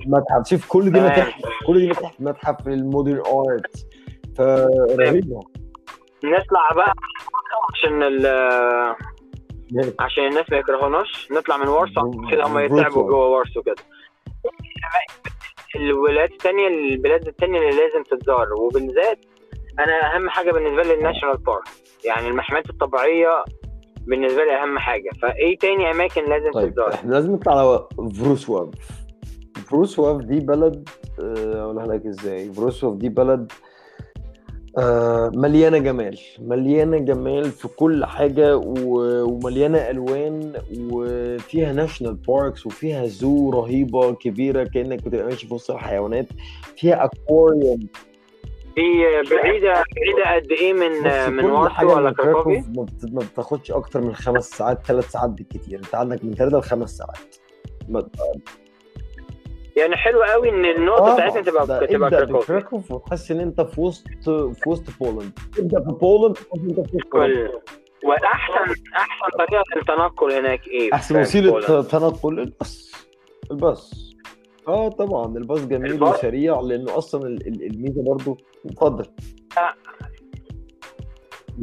[0.07, 0.99] متحف شوف كل دي.
[0.99, 3.87] متاحف كل دي متاحف متحف ال modern art.
[4.37, 5.39] فرهيبه
[6.23, 6.93] نطلع بقى
[7.73, 8.25] عشان ال
[9.99, 11.27] عشان الناس ما يكرهوناش.
[11.31, 12.59] نطلع من وارسو كده هم.
[12.59, 13.75] يتعبوا جوه وارسو كده.
[15.75, 18.53] الولايات التانية البلاد التانية اللي لازم تتزار.
[18.53, 19.25] وبالذات
[19.79, 21.63] أنا أهم حاجة بالنسبة لي الناشونال بارك.
[22.07, 23.43] يعني المحميات الطبيعية
[24.07, 25.09] بالنسبة لي أهم حاجة.
[25.21, 27.87] فإيه تاني أماكن لازم طيب تتزار؟ إحنا لازم نطلع على
[28.19, 28.69] فروسواف
[29.67, 30.89] فروسواف دي بلد
[31.23, 32.53] آه، أقولها لك إزاي.
[32.53, 33.51] فروسواف دي بلد
[34.77, 36.17] آه، مليانة جمال.
[36.39, 40.53] مليانة جمال في كل حاجة ومليانة ألوان
[40.91, 46.25] وفيها national parks وفيها zoo رهيبة كبيرة كأنك بتبقى ماشي في وسط الحيوانات.
[46.77, 47.79] فيها اكواريوم
[48.75, 49.03] دي
[49.35, 50.91] بعيدة بعيدة قد إيه من
[51.33, 55.79] من حاجة ولا؟ كراكوف ما بت- ما بتاخدش أكتر من خمس ساعات ثلاث ساعات بالكتير
[55.79, 57.35] أنت عندك من ثلاثة لخمس ساعات
[59.77, 63.81] يعني حلو قوي إن النقطة بتاعتنا تبقى تبقى ابدأ كراكوفي بكراكوف وتحس إن أنت في
[63.81, 67.47] وسط في وسط Poland ابدأ في Poland إن أنت في Poland.
[67.47, 67.59] كل
[68.07, 72.91] وأحسن أحسن طريقة للتنقل هناك إيه؟ أحسن وسيلة؟ تنقل الباص
[73.51, 74.14] الباص
[74.67, 79.05] آه طبعا الباص جميل الباص؟ وسريع لأنه أصلا ال- ال- الميزة برضو اتفضل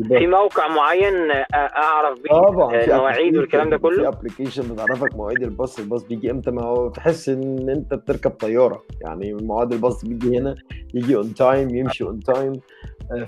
[0.09, 5.15] في موقع معين آه، أعرف بيه طبعا آه، المواعيد والكلام ده في كله application بتعرفك
[5.17, 8.83] مواعيد الباص الباص بيجي إمتى؟ ما هو تحس إن أنت بتركب طيارة.
[9.01, 10.55] يعني مواعيد الباص بيجي هنا
[10.95, 12.53] يجي on time يمشي on time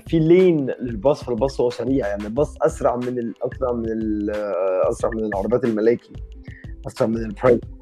[0.07, 2.07] في lane للباص فالباص هو سريع.
[2.07, 6.13] يعني الباص أسرع من أسرع من آه، أسرع من العربيات الملاكي
[6.87, 7.74] أسرع من ال private ال-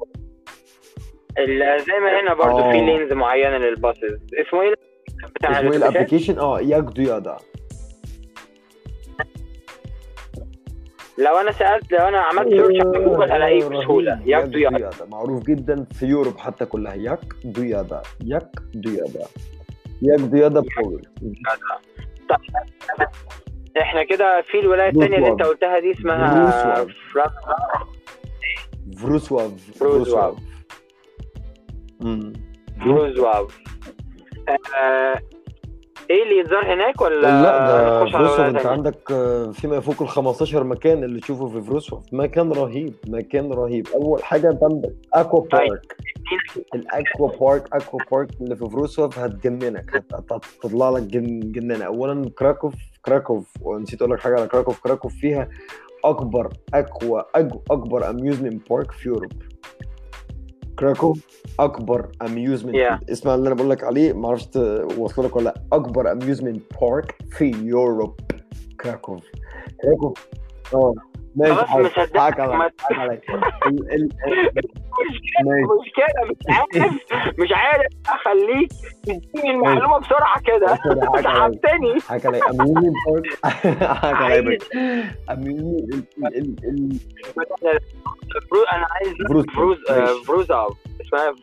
[1.38, 2.72] زي ما هنا برضو آه.
[2.72, 4.74] في lanes معينة لل buses اسمه إيه؟
[5.34, 7.36] بتاع اسمه الأتوبيسات؟ ال application آه Jakdojade
[11.18, 14.12] لو أنا سالت لو أنا عملت search على جوجل هلاقيه بسهولة.
[14.12, 16.94] ياك ياخدوا ديادا معروف جدا في Europe حتى كلها.
[16.94, 19.26] Jakdojade Jakdojade
[20.02, 21.06] Jakdojade Poland
[23.80, 25.42] إحنا كده في الولاية الثانية اللي أنت.
[25.42, 26.88] قلتها دي اسمها بروسواف.
[28.98, 30.34] فرانك فروسواف
[32.00, 32.32] مم.
[32.80, 33.58] فروزواف
[34.48, 35.18] آه،
[36.10, 40.64] إيه اللي يتزار هناك ولا لا ده ولاية انت؟ عندك آه، فيما يفوق ال 15
[40.64, 43.86] مكان اللي تشوفه في فروسواف مكان رهيب مكان رهيب.
[43.94, 45.68] أول حاجة أنت عندك aqua طيب.
[45.68, 45.96] park.
[46.74, 51.84] ال aqua park aqua park اللي في فروسواف هتجننك هت- هت- هتطلع لك جن جنانه
[51.84, 54.80] اولا كراكوف كراكوف ونسيت أقول لك حاجة على كراكوف.
[54.80, 55.48] كراكوف فيها
[56.04, 57.20] أكبر aqua
[57.70, 59.32] أكبر amusement park في Europe
[60.78, 61.18] كراكوف
[61.60, 63.10] أكبر amusement Yeah.
[63.12, 65.54] اسمع اللي أنا بقول لك عليه ما أعرفش توصل لك ولا لأ.
[65.72, 68.14] أكبر amusement park في Europe
[68.80, 69.20] كراكوف.
[69.82, 70.26] كراكوف.
[70.74, 70.94] آه.
[71.36, 71.84] ماشي خلاص حاضر.
[71.84, 73.20] مصدقك، حقك عليا ما- حقك عليا
[73.66, 74.08] ال- ال-
[75.46, 75.66] ماشي.
[75.82, 76.92] مشكلة مش عارف
[77.38, 78.70] مش عارف أخليك
[79.02, 80.78] تديني المعلومة بسرعة كده.
[81.22, 81.94] سحبتني.
[88.72, 89.78] أنا عايز فروز فروز.
[90.26, 91.34] فروزاف اسمها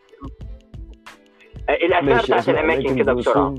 [2.03, 3.55] ماشي بتاعت الأماكن كده بسرعة.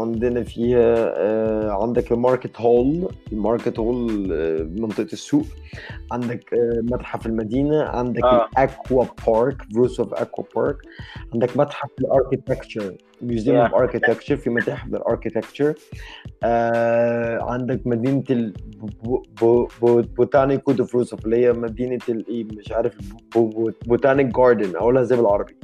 [0.00, 3.08] عندنا فيها آه، عندك ال market hall.
[3.32, 5.44] ال market hall آه، منطقة السوق.
[6.12, 7.82] عندك آه، متحف المدينة.
[7.84, 8.48] عندك آه.
[8.52, 10.76] ال aqua park فروسوف aqua park
[11.34, 13.74] عندك متحف ال architecture museum of.
[13.74, 15.74] architecture في متاحف لل architecture.
[16.44, 18.24] آه عندك مدينة
[19.42, 22.94] البوتانيكو دو فروسوف اللي هي مدينة الايه مش عارف
[23.86, 25.56] botanic garden أقولها إزاي بالعربي.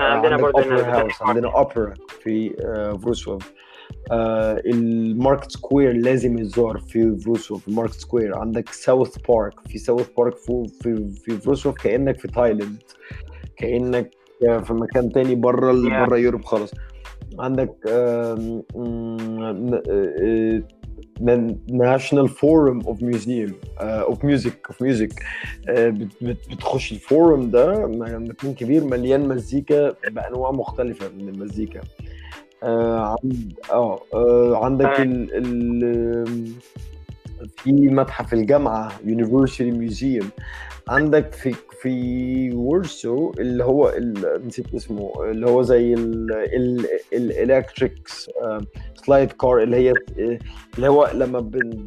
[0.00, 0.60] عندنا برضه
[1.44, 2.50] اوبرا في
[3.02, 3.52] فروسوف
[4.12, 9.78] آه ال market square لازم يتزار في فروسوف ال market square عندك South Park في
[9.78, 10.66] South Park في
[11.24, 12.82] في, فروسوف كانك في تايلاند
[13.56, 16.08] كانك في مكان تاني بره Yeah.
[16.08, 16.72] بره Europe خالص
[17.38, 17.70] عندك
[21.68, 25.22] National Forum of museum of music of music
[26.50, 31.80] بتخش ال forum ده مكان كبير مليان مزيكا بأنواع مختلفة من المزيكا.
[32.62, 35.00] آه عند آه آه، عندك.
[35.00, 36.52] ال ال
[37.56, 40.28] في متحف الجامعة university museum
[40.88, 43.94] عندك في في Warsaw اللي هو
[44.46, 45.94] نسيت اسمه اللي هو زي
[47.12, 48.30] ال electrics
[48.94, 49.92] slide car اللي هي
[50.76, 51.40] اللي هو لما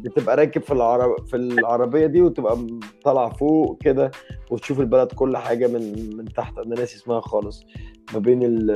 [0.04, 2.58] بتبقى راكب في العرب في العربية دي وتبقى
[3.04, 4.10] طالع فوق كده
[4.50, 6.58] وتشوف البلد كل حاجة من من تحت.
[6.58, 7.64] أنا ناسي اسمها خالص.
[8.14, 8.70] ما بين ال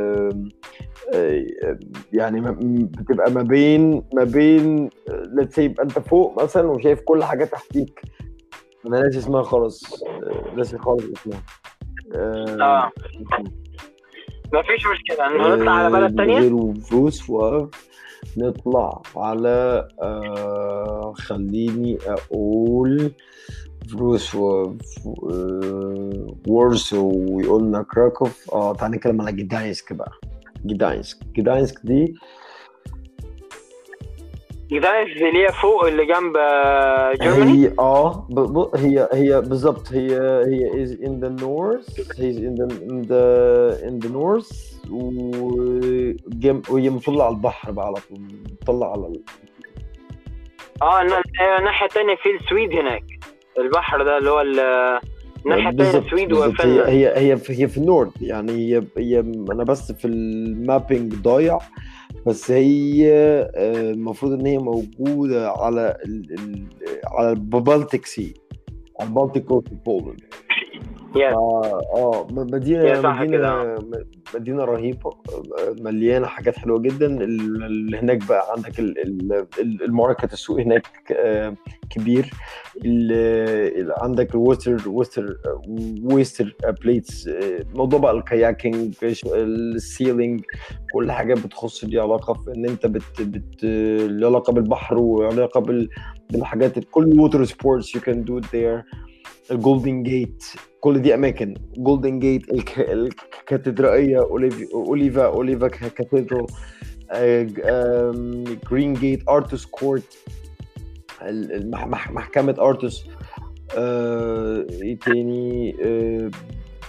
[1.14, 1.46] آه،
[2.12, 2.40] يعني
[2.87, 8.00] بتبقى ما بين ما بين let's say يبقى أنت فوق مثلا وشايف كل حاجة تحتيك.
[8.86, 10.02] أنا ناسي اسمها خالص.
[10.02, 11.42] آه، ناسي خالص اسمها.
[12.14, 12.90] آه
[14.54, 15.28] مفيش مشكلة.
[15.56, 17.68] نطلع على بلد تانية؟ غير فروسواف
[18.36, 23.12] نطلع على آه خليني أقول
[23.92, 24.76] فروسواف
[25.32, 28.54] آه وورسو وقلنا كراكوف.
[28.54, 30.12] آه تعال نتكلم على جداينسك بقى.
[30.66, 31.18] جداينسك.
[31.36, 32.20] جداينسك دي جداينسك
[34.76, 38.35] اللي هي فوق اللي جنب آه، جيرماني هي آه ب...
[38.40, 38.76] ب...
[38.76, 43.24] هي هي بالظبط هي هي is in the north he's in the in the
[43.88, 46.62] in the north وجم...
[46.70, 48.20] وهي مطلة على البحر بقى على طول
[48.62, 49.20] مطلة على ال...
[50.82, 53.04] آه النا- آه، الناحيه التانية في السويد هناك
[53.58, 55.00] البحر ده اللي هو ال-
[55.46, 59.20] الناحيه التانية السويد هي هي هي في هي في ال north يعني هي هي
[59.52, 61.58] أنا بس في ال mapping ضايع
[62.27, 63.11] بس هي
[63.55, 66.33] آه، المفروض إن هي موجودة على ال...
[66.33, 66.66] ال...
[67.07, 68.35] على ال Baltic Sea
[69.01, 70.20] على ال Baltic coast Poland
[71.16, 73.75] آه آه مدينه صح مدينه
[74.35, 75.11] مدينة رهيبة
[75.81, 77.07] مليانة حاجات حلوة جدا.
[77.07, 81.55] ال- اللي هناك بقى عندك ال- ال- ال- الماركت السوق هناك آه،
[81.90, 82.31] كبير.
[84.03, 85.37] عندك ال Wester
[86.02, 87.30] Wester Westerplatte
[87.75, 88.94] موضوع بقى ال kayaking
[89.26, 90.40] ال sailing
[90.94, 93.64] كل حاجة بتخص ليها علاقة في إن أنت بت بت
[94.25, 95.88] علاقة بالبحر وعلاقه بال
[96.31, 98.82] بالحاجات كل water sports you can do there
[99.50, 100.44] ال Golden Gate
[100.81, 101.55] كل دي أماكن.
[101.76, 102.42] Golden Gate
[102.78, 104.18] الكاتدرائية
[104.74, 106.46] أوليفا Oliwa Cathedral
[108.70, 110.18] Green Gate Artus Court
[112.11, 113.05] محكمة ارتوس
[113.76, 115.76] آه، إيه تاني؟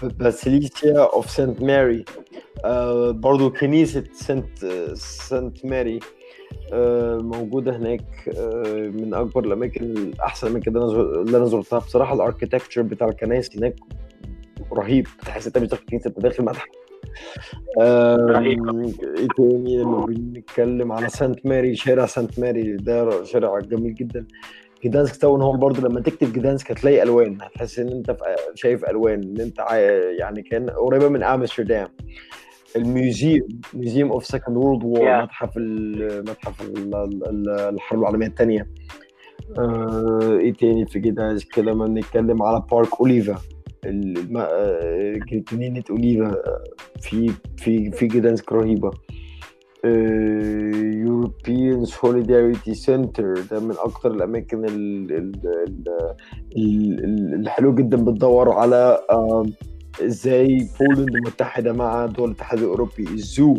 [0.04, 2.06] Basilica of Saint Mary
[3.12, 4.65] برضو كنيسة Saint
[4.96, 6.00] Saint Mary
[7.22, 8.02] موجودة هناك
[8.38, 11.80] آه، من أكبر الأماكن الاحسن الأماكن اللي أنا زرتها.
[11.80, 13.76] بصراحة ال architecture بتاع الكنائس هناك
[14.74, 15.08] رهيب.
[15.26, 16.66] تحس أنت مش داخل كنيسة أنت داخل متحف.
[17.82, 24.26] إيه تاني؟ لما بنتكلم على Saint Mary شارع Saint Mary ده شارع جميل جدا.
[24.86, 27.38] جدانسك Town Hall برضه لما تكتب جدانسك هتلاقي ألوان.
[27.42, 28.18] هتحس إن أنت
[28.56, 29.60] شايف ألوان إن أنت
[30.20, 31.88] يعني كان قريبة من امستردام
[32.76, 35.22] ال museum museum of Second World War.
[35.24, 36.96] متحف متحف ال-
[37.30, 38.68] ال- الحرب العالمية الثانية.
[39.58, 43.36] آه، إيه تاني في جدانسك لما بنتكلم على park Oliwa
[45.52, 46.36] جنينه اوليفا
[47.02, 48.92] في في في جدانسك رهيبة.
[50.84, 56.16] European Solidarity Center ده من أكتر الأماكن ال- ال- ال-
[56.58, 59.46] ال- ال- الحلو جدا بتدور على آه،
[60.01, 63.58] إزاي Poland متحدة مع دول الاتحاد الأوروبي؟ ال zoo.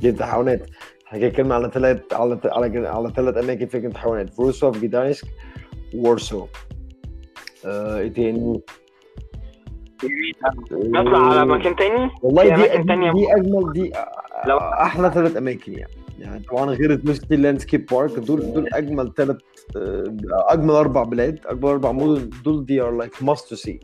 [0.00, 0.66] جنينه الحيوانات
[1.06, 5.26] إحنا كده اتكلمنا على ثلاث على على على ثلاث أماكن في الحيوانات فروسوف جدانسك
[5.94, 6.46] Warsaw.
[7.66, 8.60] آه، إيه تاني؟
[10.72, 13.12] نطلع على مكان تاني؟ والله دي أماكن دي, تانية.
[13.12, 13.92] دي أجمل دي
[14.46, 15.92] لو- أحلى ثلاث أماكن يعني.
[16.18, 19.36] يعني طبعا غير specially landscape park دول دول أجمل ثلاث
[20.32, 22.30] أجمل أربع بلاد أجمل أربع مدن.
[22.44, 23.80] دول they are like must to see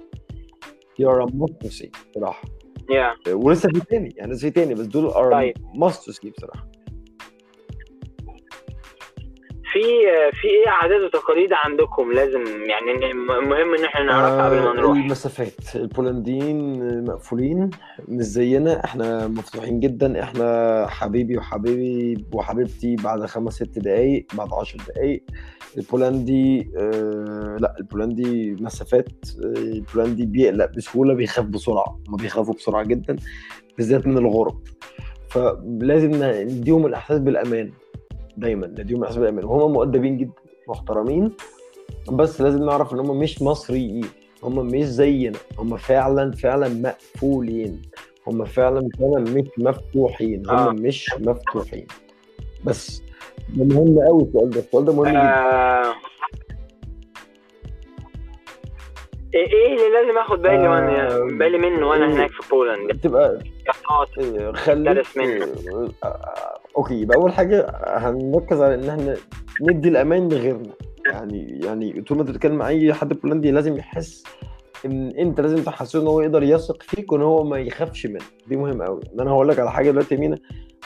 [1.01, 2.43] they are must see بصراحة.
[2.91, 5.55] yeah ولسه في تاني يعني لسه في تاني بس دول are طيب.
[5.75, 6.69] must see بصراحة.
[9.73, 9.81] في
[10.41, 14.97] في إيه عادات وتقاليد عندكم لازم يعني مهم ان إحنا نعرفها قبل ما آه، نروح؟
[14.99, 15.55] المسافات.
[15.77, 17.71] البولنديين مقفولين
[18.09, 18.85] مش زينا.
[18.85, 20.23] إحنا مفتوحين جدا.
[20.23, 25.23] إحنا حبيبي وحبيبي وحبيبتي بعد خمس ست دقايق بعد عشر دقايق.
[25.77, 29.09] البولندي آه لا البولندي مسافات.
[29.45, 31.99] آه، البولندي بيقلق بسهولة بيخاف بسرعة.
[32.09, 33.17] ما بيخافوا بسرعة جدا
[33.77, 34.61] بالذات من الغرب.
[35.31, 37.73] فلازم نديهم الإحساس بالأمان.
[38.37, 39.45] دايما نديهم الاحساس بالأمان.
[39.45, 40.33] وهم مؤدبين جدا
[40.69, 41.33] محترمين
[42.13, 44.05] بس لازم نعرف إن هم مش مصريين.
[44.43, 45.39] هم مش زينا.
[45.59, 47.83] هم فعلا فعلا مقفولين.
[48.27, 50.43] هم فعلا فعلا مش مفتوحين.
[50.51, 50.71] هم آه.
[50.71, 51.87] مش مفتوحين.
[52.65, 53.03] بس
[53.49, 54.61] ده مهم قوي السؤال ده.
[54.61, 55.21] السؤال ده مهم جدا.
[55.21, 55.95] آه،
[59.35, 62.13] إيه إيه اللي لازم آخد بالي آه، وأنا بالي منه وأنا إيه.
[62.13, 64.09] هناك في بولند بتبقى يقطات
[66.77, 66.79] آه،.
[66.79, 69.17] آه، آه، أوكي يبقى أول حاجة هنركز على إن إحنا
[69.63, 70.73] ندي الأمان لغيرنا.
[71.07, 74.25] يعني يعني طول ما أنت بتتكلم مع أي حد بولندي لازم يحس
[74.85, 78.23] إن أنت لازم تحسسه إن هو يقدر يثق فيك وإن هو ما يخافش منك.
[78.49, 80.39] دي مهمة قوي إن أنا هقول لك على حاجة دلوقتي مينا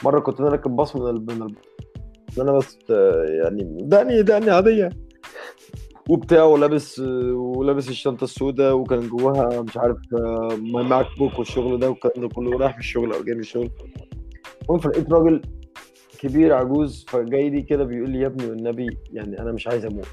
[0.03, 1.55] مرة كنت أنا راكب باص من من
[2.39, 4.89] أنا بس آه، يعني دقني دقني عادية.
[6.09, 11.89] وبتاع ولابس آه، ولابس الشنطة السوداء وكان جواها مش عارف آه، my MacBook والشغل ده
[11.89, 13.69] والكلام ده كله رايح من الشغل أو جاي من الشغل.
[14.63, 15.41] المهم فلقيت راجل
[16.27, 20.07] كبير عجوز فجاي لي كده بيقول لي يا ابني والنبي يعني أنا مش عايز أموت.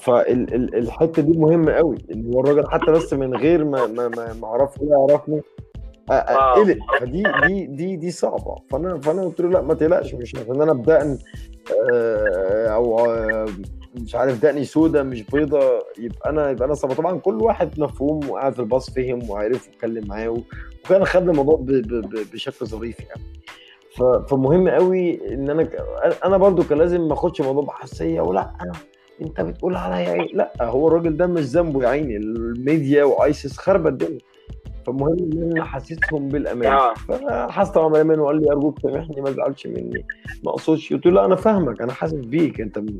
[0.00, 4.46] فالحته دي مهمة قوي إن هو الراجل حتى بس من غير ما ما ما ما
[4.46, 5.40] اعرفه ولا يعرفني
[6.10, 6.54] أ- واو.
[6.64, 8.54] قلق فدي دي دي دي صعبة.
[8.70, 11.18] فأنا فأنا قلت له لا ما تقلقش مش عشان أنا بدقن
[11.92, 13.46] آه، أو آه،
[14.00, 15.60] مش عارف دقني سودا مش بيضة
[15.98, 20.06] يبقى أنا يبقى أنا صعبه طبعا كل واحد مفهوم وقاعد في الباص فهم وعرف واتكلم
[20.08, 20.28] معاه
[20.84, 21.58] وكان خد الموضوع
[22.32, 23.22] بشكل ظريف يعني.
[24.28, 25.68] فمهم قوي إن أنا
[26.24, 28.50] أنا برضو كان لازم ما أخدش الموضوع بحساسية ولا
[29.22, 33.14] أنت بتقول عليا إيه؟ لا هو الراجل ده مش ذنبه يا عيني ال media و
[33.14, 34.18] ISIS خربت الدنيا.
[34.86, 36.72] فمهم إن أنا احسسهم بالأمان.
[36.72, 36.94] آه.
[36.94, 40.06] فحس طبعا وقال لي ارجوك سامحني ما تزعلش مني
[40.44, 40.92] ما أقصدش.
[40.92, 42.90] قلت له لا أنا فاهمك أنا حاسس بيك أنت أنت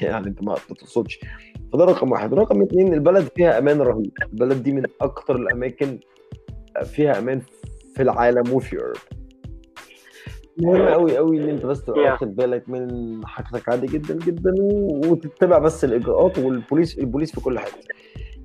[0.00, 1.20] يعني أنت ما ما تقصدش.
[1.72, 2.34] فده رقم واحد.
[2.34, 4.12] رقم اثنين البلد فيها أمان رهيب.
[4.32, 5.98] البلد دي من أكتر الأماكن
[6.84, 7.40] فيها أمان
[7.94, 9.17] في العالم وفي أوروبا.
[10.62, 12.10] مهم قوي قوي إن أنت بس تبقى Yeah.
[12.10, 14.54] واخد بالك من حاجتك عادي جدا جدا
[15.06, 17.78] وتتبع بس الإجراءات والبوليس البوليس في كل حتة.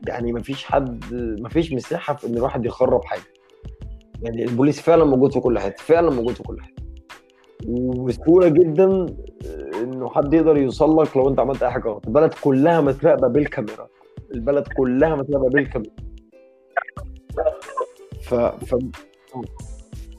[0.08, 1.04] يعني مفيش حد
[1.42, 3.22] مفيش مساحة في إن الواحد يخرب حاجة.
[4.22, 6.84] يعني البوليس فعلا موجود في كل حتة فعلا موجود في كل حتة.
[7.68, 9.06] وبسهولة جدا
[9.84, 12.08] إنه حد يقدر يوصل لك لو أنت عملت أي حاجة غلط.
[12.08, 13.88] البلد كلها متراقبة بالكاميرا.
[14.34, 15.94] البلد كلها متراقبة بالكاميرا.
[18.22, 18.36] ف...
[18.36, 18.76] ف...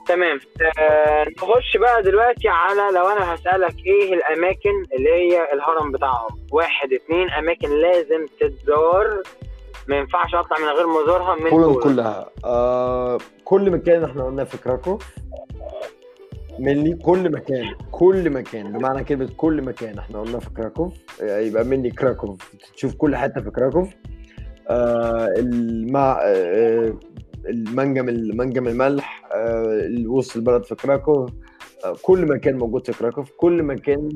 [0.08, 0.38] تمام.
[0.78, 6.38] آه نخش بقى دلوقتي على لو أنا هسألك إيه الأماكن اللي هي الهرم بتاعهم.
[6.52, 9.22] واحد اتنين أماكن لازم تتزار.
[9.88, 11.76] ما ينفعش أطلع من غير ما أزورها من بولند.
[11.82, 12.30] كلها.
[12.44, 15.04] آه كل مكان إحنا قلنا في كراكوف
[16.58, 18.72] مني كل مكان كل مكان.
[18.72, 20.92] بمعنى كلمة كل مكان إحنا قلنا في كراكوف
[21.22, 23.88] آه، يبقى مني كراكوف تشوف كل حتة في كراكوف
[24.70, 26.94] آه المع آه
[27.48, 29.13] المنجم المنجم الملح.
[29.13, 29.13] آه
[30.06, 31.30] وسط البلد في كراكوف.
[32.02, 33.30] كل مكان موجود في كراكوف.
[33.36, 34.08] كل مكان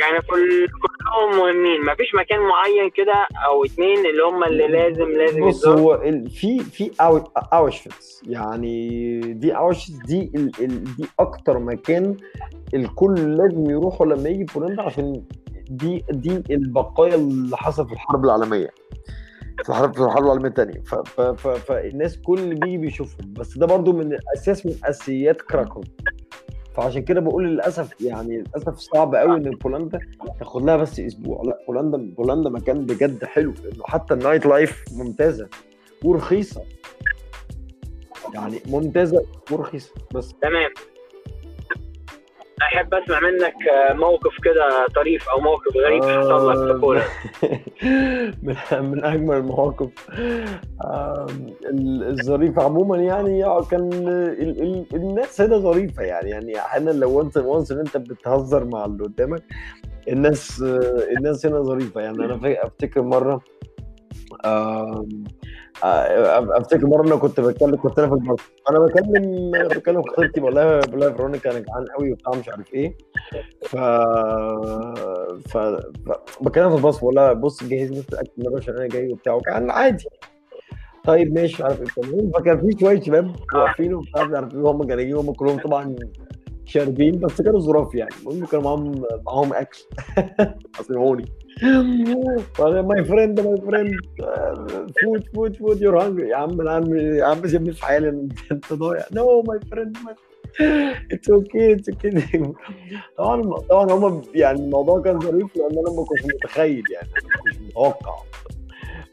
[0.00, 1.84] يعني كل كلهم مهمين.
[1.84, 6.90] مفيش مكان معين كده أو اتنين اللي هم اللي لازم لازم بص هو في في
[7.52, 12.16] اوشفيتس يعني دي اوشفيتس دي ال ال دي أكتر مكان
[12.74, 15.22] الكل لازم يروحوا لما يجي بولندا عشان
[15.70, 18.70] دي دي البقايا اللي حصل في الحرب العالمية.
[19.62, 20.82] في الحرب في الحرب العالمية الثانية
[21.36, 23.32] فالناس كل اللي بيجي بيشوفهم.
[23.32, 25.84] بس ده برضو من أساس من أساسيات كراكوف
[26.76, 29.98] فعشان كده بقول للأسف يعني للأسف صعب قوي إن بولندا
[30.38, 31.42] تاخد لها بس أسبوع.
[31.44, 33.54] لا بولندا بولندا مكان بجد حلو.
[33.64, 35.48] لأنه حتى ال nightlife ممتازة
[36.04, 36.62] ورخيصة.
[38.34, 39.94] يعني ممتازة ورخيصة.
[40.14, 40.70] بس تمام.
[42.62, 47.02] أحب أسمع منك آه، موقف كده طريف أو موقف غريب حصل لك في بولند
[48.42, 49.88] من من أجمل المواقف.
[52.08, 56.30] الظريفه عموما يعني آه، كان ال- ال- الناس هنا ظريفة يعني.
[56.30, 59.42] يعني أحيانا لو وانس وانس إن أنت بتهزر مع اللي قدامك
[60.08, 62.24] الناس آه، الناس هنا ظريفة يعني.
[62.24, 63.40] أنا أفتكر مرة
[64.44, 65.06] آه،
[65.82, 68.38] أفتكر مرة أنا كنت بتكلم كنت أنا في الباص
[68.70, 72.74] أنا بكلم بكلم خطيبتي بقول لها بقول لها فيرونيكا أنا جعان قوي وبتاع مش عارف
[72.74, 72.96] إيه.
[73.62, 73.76] ف
[75.48, 75.58] ف.
[76.40, 79.34] بكلمها في الباص بقول لها بص جهز لي الأكل ده عشان أنا جاي وبتاع.
[79.34, 80.04] وكان عادي.
[81.04, 82.30] طيب ماشي عارف إيه.
[82.34, 85.96] فكان في شوية شباب واقفين وبتاع مش عارف إيه وهم كانوا جايين هم كلهم طبعا
[86.70, 88.10] شاربين بس كانوا ظراف يعني.
[88.20, 89.78] المهم كانوا معاهم معاهم أكل.
[90.78, 91.24] عصموني
[92.60, 93.94] my friend my friend
[95.04, 98.08] food food food you're hungry يا عم أنا عم يا عم سيبني في حالي
[98.52, 99.04] أنت ضايع.
[99.12, 99.96] no my friend
[101.12, 102.10] it's okay it's okay
[103.18, 107.60] طبعا طبعا هم يعني الموضوع كان ظريف لأن أنا ما كنتش متخيل يعني ما كنتش
[107.68, 108.14] متوقع.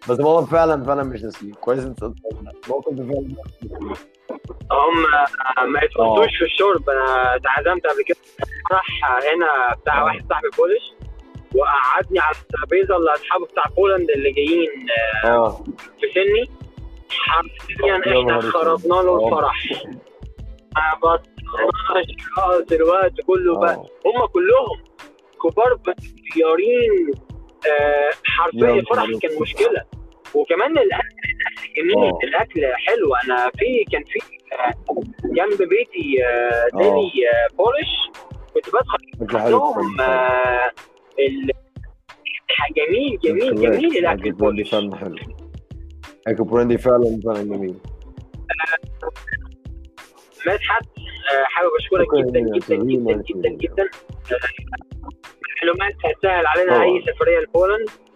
[0.09, 3.27] بس الموضوع فعلا فعلا مش نسيب كويس أنت الموقف ده فعلا
[4.71, 5.03] هم
[5.71, 6.89] ما يتحطوش في الشرب.
[6.89, 8.17] أنا اتعزمت قبل كده.
[8.71, 8.85] راح
[9.33, 10.93] هنا بتاع واحد صاحبي بولش
[11.55, 14.69] وقعدني على الترابيزة اللي أصحابه بتاع بولند اللي جايين
[15.25, 15.63] آه
[16.01, 16.49] في سني.
[17.09, 18.41] حرفيا يا إحنا.
[18.51, 19.27] خربنا له آه.
[19.27, 19.63] الفرح.
[21.01, 23.75] بطلناش خالص الوقت كله بقى.
[24.05, 24.83] هم كلهم
[25.43, 26.05] كبار بس
[27.69, 29.41] آه، حرفيا يا الفرح كان.
[29.41, 29.83] مشكلة.
[30.33, 31.07] وكمان الاكل
[31.77, 32.19] جميل آه.
[32.23, 33.15] الأكل حلو.
[33.25, 34.19] أنا في كان في
[34.53, 34.73] آه،
[35.25, 38.21] جنب بيتي آه، ديلي آه، بولش
[38.53, 39.97] كنت بدخل عندهم
[41.19, 41.51] ال-
[42.75, 45.15] جميل جميل جميل الأكل البولش فعلا حلو.
[46.27, 47.75] اكل بولندي فعلا فعلا جميل.
[50.47, 50.85] مدحت
[51.45, 53.49] حابب أشكرك جدا جدا جدا جدا.
[53.49, 53.89] جدا.
[55.61, 56.83] معلومات هتسهل علينا.
[56.83, 58.06] أي سفرية لبولند آه،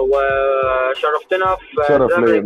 [0.00, 2.42] وشرفتنا في شرف خير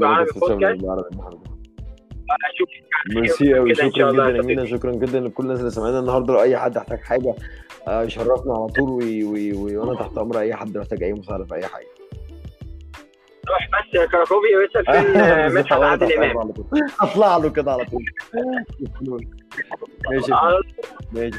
[3.14, 4.66] ميرسي قوي شكرا جدا يا يا صديقي.
[4.66, 6.34] شكرا جدا لكل الناس اللي سمعنا النهارده.
[6.34, 7.34] لو أي حد احتاج حاجة
[7.88, 8.88] آه، يشرفنا على طول
[9.78, 11.86] وأنا تحت أمر أي حد محتاج أي مساعدة في أي حاجة.
[13.48, 16.52] روح بس كراكوفي واسأل فين مدحت عادل إمام.
[17.00, 18.04] اطلع له كده على طول.
[20.10, 20.32] ماشي
[21.12, 21.38] ماشي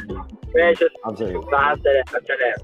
[0.55, 0.85] ماشي.
[1.05, 1.41] عم سلام.
[1.51, 2.03] مع السلامة.
[2.27, 2.55] سلام.